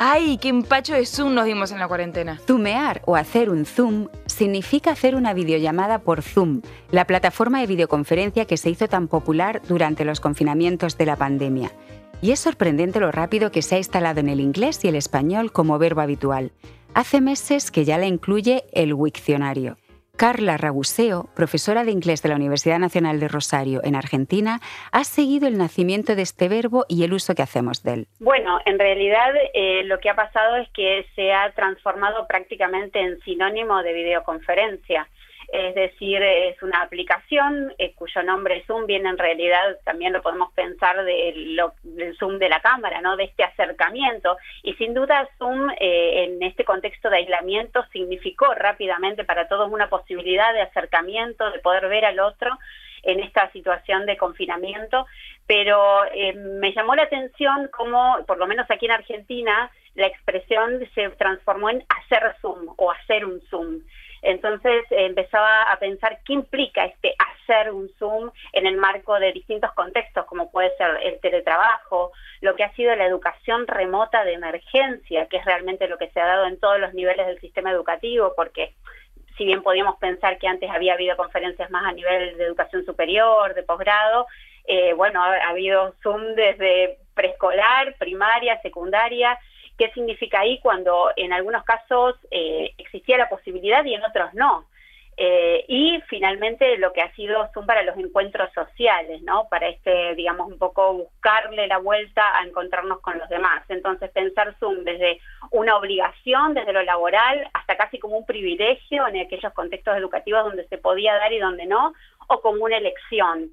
¡Ay, 0.03 0.39
qué 0.39 0.49
empacho 0.49 0.95
de 0.95 1.05
Zoom 1.05 1.35
nos 1.35 1.45
dimos 1.45 1.71
en 1.71 1.77
la 1.77 1.87
cuarentena! 1.87 2.39
Zoomear 2.47 3.03
o 3.05 3.15
hacer 3.15 3.51
un 3.51 3.67
Zoom 3.67 4.07
significa 4.25 4.89
hacer 4.89 5.13
una 5.13 5.35
videollamada 5.35 5.99
por 5.99 6.23
Zoom, 6.23 6.63
la 6.89 7.05
plataforma 7.05 7.59
de 7.59 7.67
videoconferencia 7.67 8.45
que 8.45 8.57
se 8.57 8.71
hizo 8.71 8.87
tan 8.87 9.07
popular 9.07 9.61
durante 9.67 10.03
los 10.03 10.19
confinamientos 10.19 10.97
de 10.97 11.05
la 11.05 11.17
pandemia. 11.17 11.71
Y 12.19 12.31
es 12.31 12.39
sorprendente 12.39 12.99
lo 12.99 13.11
rápido 13.11 13.51
que 13.51 13.61
se 13.61 13.75
ha 13.75 13.77
instalado 13.77 14.19
en 14.21 14.29
el 14.29 14.39
inglés 14.39 14.83
y 14.83 14.87
el 14.87 14.95
español 14.95 15.51
como 15.51 15.77
verbo 15.77 16.01
habitual. 16.01 16.51
Hace 16.95 17.21
meses 17.21 17.69
que 17.69 17.85
ya 17.85 17.99
la 17.99 18.07
incluye 18.07 18.63
el 18.73 18.95
Wikcionario. 18.95 19.77
Carla 20.21 20.55
Raguseo, 20.55 21.31
profesora 21.35 21.83
de 21.83 21.89
inglés 21.89 22.21
de 22.21 22.29
la 22.29 22.35
Universidad 22.35 22.77
Nacional 22.77 23.19
de 23.19 23.27
Rosario 23.27 23.81
en 23.83 23.95
Argentina, 23.95 24.59
ha 24.91 25.03
seguido 25.03 25.47
el 25.47 25.57
nacimiento 25.57 26.15
de 26.15 26.21
este 26.21 26.47
verbo 26.47 26.85
y 26.87 27.03
el 27.03 27.13
uso 27.13 27.33
que 27.33 27.41
hacemos 27.41 27.81
de 27.81 27.93
él. 27.95 28.07
Bueno, 28.19 28.59
en 28.65 28.77
realidad 28.77 29.33
eh, 29.55 29.81
lo 29.85 29.99
que 29.99 30.11
ha 30.11 30.15
pasado 30.15 30.57
es 30.57 30.69
que 30.75 31.07
se 31.15 31.33
ha 31.33 31.51
transformado 31.53 32.27
prácticamente 32.27 32.99
en 32.99 33.19
sinónimo 33.21 33.81
de 33.81 33.93
videoconferencia 33.93 35.07
es 35.51 35.75
decir, 35.75 36.21
es 36.21 36.61
una 36.63 36.81
aplicación 36.81 37.73
eh, 37.77 37.93
cuyo 37.93 38.23
nombre 38.23 38.63
Zoom 38.65 38.85
viene 38.85 39.09
en 39.09 39.17
realidad, 39.17 39.77
también 39.83 40.13
lo 40.13 40.21
podemos 40.21 40.53
pensar 40.53 41.03
de 41.03 41.33
lo, 41.35 41.73
del 41.83 42.15
Zoom 42.17 42.39
de 42.39 42.47
la 42.47 42.61
cámara, 42.61 43.01
¿no? 43.01 43.17
de 43.17 43.25
este 43.25 43.43
acercamiento. 43.43 44.37
Y 44.63 44.73
sin 44.75 44.93
duda 44.93 45.27
Zoom 45.37 45.69
eh, 45.71 46.23
en 46.23 46.41
este 46.43 46.63
contexto 46.63 47.09
de 47.09 47.17
aislamiento 47.17 47.83
significó 47.91 48.53
rápidamente 48.53 49.25
para 49.25 49.49
todos 49.49 49.69
una 49.69 49.89
posibilidad 49.89 50.53
de 50.53 50.61
acercamiento, 50.61 51.51
de 51.51 51.59
poder 51.59 51.89
ver 51.89 52.05
al 52.05 52.19
otro 52.21 52.57
en 53.03 53.19
esta 53.19 53.51
situación 53.51 54.05
de 54.05 54.15
confinamiento, 54.15 55.05
pero 55.47 56.05
eh, 56.13 56.33
me 56.33 56.71
llamó 56.73 56.95
la 56.95 57.03
atención 57.03 57.69
cómo, 57.75 58.23
por 58.25 58.37
lo 58.37 58.47
menos 58.47 58.69
aquí 58.69 58.85
en 58.85 58.91
Argentina, 58.91 59.71
la 59.95 60.07
expresión 60.07 60.79
se 60.95 61.09
transformó 61.09 61.69
en 61.69 61.83
hacer 61.89 62.35
Zoom 62.41 62.73
o 62.77 62.91
hacer 62.91 63.25
un 63.25 63.41
Zoom. 63.49 63.81
Entonces 64.21 64.85
empezaba 64.91 65.63
a 65.63 65.79
pensar 65.79 66.19
qué 66.25 66.33
implica 66.33 66.85
este 66.85 67.15
hacer 67.17 67.71
un 67.71 67.89
Zoom 67.97 68.31
en 68.53 68.67
el 68.67 68.77
marco 68.77 69.19
de 69.19 69.31
distintos 69.31 69.71
contextos, 69.73 70.25
como 70.25 70.51
puede 70.51 70.75
ser 70.77 70.99
el 71.03 71.19
teletrabajo, 71.19 72.11
lo 72.41 72.55
que 72.55 72.63
ha 72.63 72.73
sido 72.73 72.95
la 72.95 73.05
educación 73.05 73.67
remota 73.67 74.23
de 74.23 74.33
emergencia, 74.33 75.25
que 75.27 75.37
es 75.37 75.45
realmente 75.45 75.87
lo 75.87 75.97
que 75.97 76.09
se 76.09 76.19
ha 76.19 76.25
dado 76.25 76.45
en 76.45 76.59
todos 76.59 76.79
los 76.79 76.93
niveles 76.93 77.25
del 77.25 77.39
sistema 77.39 77.71
educativo, 77.71 78.33
porque 78.35 78.73
si 79.37 79.45
bien 79.45 79.63
podíamos 79.63 79.97
pensar 79.97 80.37
que 80.37 80.47
antes 80.47 80.69
había 80.69 80.93
habido 80.93 81.17
conferencias 81.17 81.71
más 81.71 81.85
a 81.85 81.93
nivel 81.93 82.37
de 82.37 82.43
educación 82.43 82.85
superior, 82.85 83.55
de 83.55 83.63
posgrado, 83.63 84.27
eh, 84.65 84.93
bueno, 84.93 85.23
ha 85.23 85.49
habido 85.49 85.95
Zoom 86.03 86.35
desde 86.35 86.99
preescolar, 87.15 87.95
primaria, 87.97 88.61
secundaria, 88.61 89.37
qué 89.81 89.91
significa 89.93 90.41
ahí 90.41 90.59
cuando 90.59 91.09
en 91.15 91.33
algunos 91.33 91.63
casos 91.63 92.15
eh, 92.29 92.71
existía 92.77 93.17
la 93.17 93.29
posibilidad 93.29 93.83
y 93.83 93.95
en 93.95 94.03
otros 94.03 94.31
no. 94.35 94.67
Eh, 95.17 95.65
y 95.67 95.99
finalmente 96.07 96.77
lo 96.77 96.93
que 96.93 97.01
ha 97.01 97.11
sido 97.15 97.49
Zoom 97.51 97.65
para 97.65 97.81
los 97.81 97.97
encuentros 97.97 98.53
sociales, 98.53 99.23
¿no? 99.23 99.47
Para 99.49 99.69
este, 99.69 100.13
digamos, 100.13 100.51
un 100.51 100.59
poco 100.59 100.93
buscarle 100.93 101.65
la 101.65 101.79
vuelta 101.79 102.21
a 102.37 102.45
encontrarnos 102.45 102.99
con 103.01 103.17
los 103.17 103.27
demás. 103.27 103.63
Entonces 103.69 104.11
pensar 104.11 104.55
Zoom 104.59 104.83
desde 104.83 105.19
una 105.49 105.75
obligación, 105.77 106.53
desde 106.53 106.73
lo 106.73 106.83
laboral, 106.83 107.49
hasta 107.51 107.75
casi 107.75 107.97
como 107.97 108.19
un 108.19 108.25
privilegio 108.27 109.07
en 109.07 109.17
aquellos 109.17 109.51
contextos 109.53 109.97
educativos 109.97 110.43
donde 110.43 110.67
se 110.67 110.77
podía 110.77 111.15
dar 111.15 111.33
y 111.33 111.39
donde 111.39 111.65
no, 111.65 111.93
o 112.27 112.39
como 112.39 112.65
una 112.65 112.77
elección. 112.77 113.49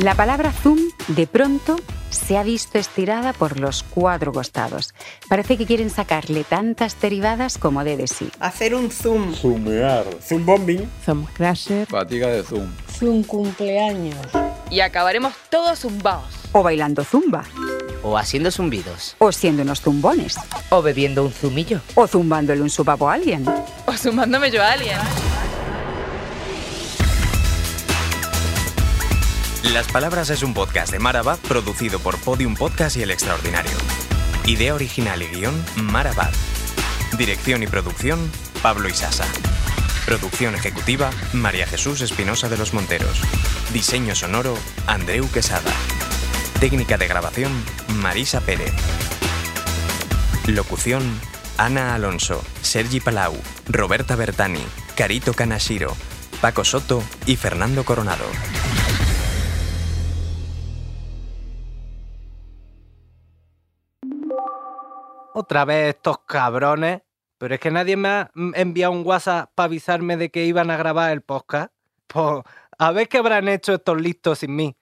La 0.00 0.14
palabra 0.14 0.52
zoom 0.52 0.78
de 1.08 1.26
pronto 1.26 1.74
se 2.08 2.38
ha 2.38 2.44
visto 2.44 2.78
estirada 2.78 3.32
por 3.32 3.58
los 3.58 3.82
cuatro 3.82 4.32
costados. 4.32 4.94
Parece 5.28 5.56
que 5.58 5.66
quieren 5.66 5.90
sacarle 5.90 6.44
tantas 6.44 7.00
derivadas 7.00 7.58
como 7.58 7.82
de 7.82 8.06
sí. 8.06 8.30
Hacer 8.38 8.76
un 8.76 8.92
zoom. 8.92 9.34
Zoomear. 9.34 10.04
Zoom 10.22 10.46
bombing. 10.46 10.88
Zoom 11.04 11.26
crasher. 11.34 11.84
Fatiga 11.86 12.28
de 12.28 12.44
zoom. 12.44 12.68
Zoom 12.96 13.24
cumpleaños. 13.24 14.24
Y 14.70 14.80
acabaremos 14.80 15.32
todos 15.50 15.80
zumbados. 15.80 16.32
O 16.52 16.62
bailando 16.62 17.02
zumba. 17.02 17.42
O 18.04 18.16
haciendo 18.16 18.52
zumbidos. 18.52 19.16
O 19.18 19.32
siendo 19.32 19.62
unos 19.62 19.80
zumbones. 19.80 20.36
O 20.70 20.80
bebiendo 20.80 21.24
un 21.24 21.32
zumillo. 21.32 21.80
O 21.96 22.06
zumbándole 22.06 22.62
un 22.62 22.70
supapo 22.70 23.10
a 23.10 23.14
alguien. 23.14 23.44
O 23.86 23.92
zumbándome 23.94 24.52
yo 24.52 24.62
a 24.62 24.72
alguien. 24.74 24.96
Las 29.64 29.88
Palabras 29.88 30.30
es 30.30 30.44
un 30.44 30.54
podcast 30.54 30.92
de 30.92 31.00
Marabad 31.00 31.38
producido 31.40 31.98
por 31.98 32.16
Podium 32.18 32.54
Podcast 32.54 32.96
y 32.96 33.02
El 33.02 33.10
Extraordinario. 33.10 33.76
Idea 34.46 34.72
original 34.72 35.20
y 35.20 35.26
guion, 35.26 35.64
Marabad. 35.76 36.32
Dirección 37.18 37.62
y 37.64 37.66
producción, 37.66 38.30
Pablo 38.62 38.88
Isasa. 38.88 39.24
Producción 40.06 40.54
ejecutiva, 40.54 41.10
María 41.32 41.66
Jesús 41.66 42.00
Espinosa 42.02 42.48
de 42.48 42.56
los 42.56 42.72
Monteros. 42.72 43.20
Diseño 43.72 44.14
sonoro, 44.14 44.56
Andreu 44.86 45.28
Quesada. 45.30 45.72
Técnica 46.60 46.96
de 46.96 47.08
grabación, 47.08 47.52
Marisa 47.96 48.40
Pérez. 48.40 48.72
Locución, 50.46 51.20
Ana 51.58 51.96
Alonso, 51.96 52.42
Sergi 52.62 53.00
Palau, 53.00 53.34
Roberta 53.66 54.14
Bertani, 54.14 54.62
Carito 54.96 55.34
Kanashiro, 55.34 55.94
Paco 56.40 56.64
Soto 56.64 57.02
y 57.26 57.36
Fernando 57.36 57.84
Coronado. 57.84 58.24
Otra 65.38 65.64
vez 65.64 65.94
estos 65.94 66.18
cabrones. 66.26 67.02
Pero 67.38 67.54
es 67.54 67.60
que 67.60 67.70
nadie 67.70 67.96
me 67.96 68.08
ha 68.08 68.30
enviado 68.54 68.92
un 68.92 69.06
WhatsApp 69.06 69.52
para 69.54 69.66
avisarme 69.66 70.16
de 70.16 70.32
que 70.32 70.44
iban 70.44 70.68
a 70.72 70.76
grabar 70.76 71.12
el 71.12 71.22
podcast. 71.22 71.72
Pues 72.08 72.42
a 72.76 72.90
ver 72.90 73.08
qué 73.08 73.18
habrán 73.18 73.46
hecho 73.46 73.74
estos 73.74 74.00
listos 74.00 74.40
sin 74.40 74.56
mí. 74.56 74.76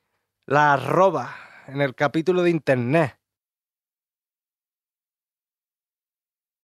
La 0.47 0.73
arroba 0.73 1.37
en 1.67 1.83
el 1.83 1.95
capítulo 1.95 2.43
de 2.43 2.49
internet. 2.49 3.19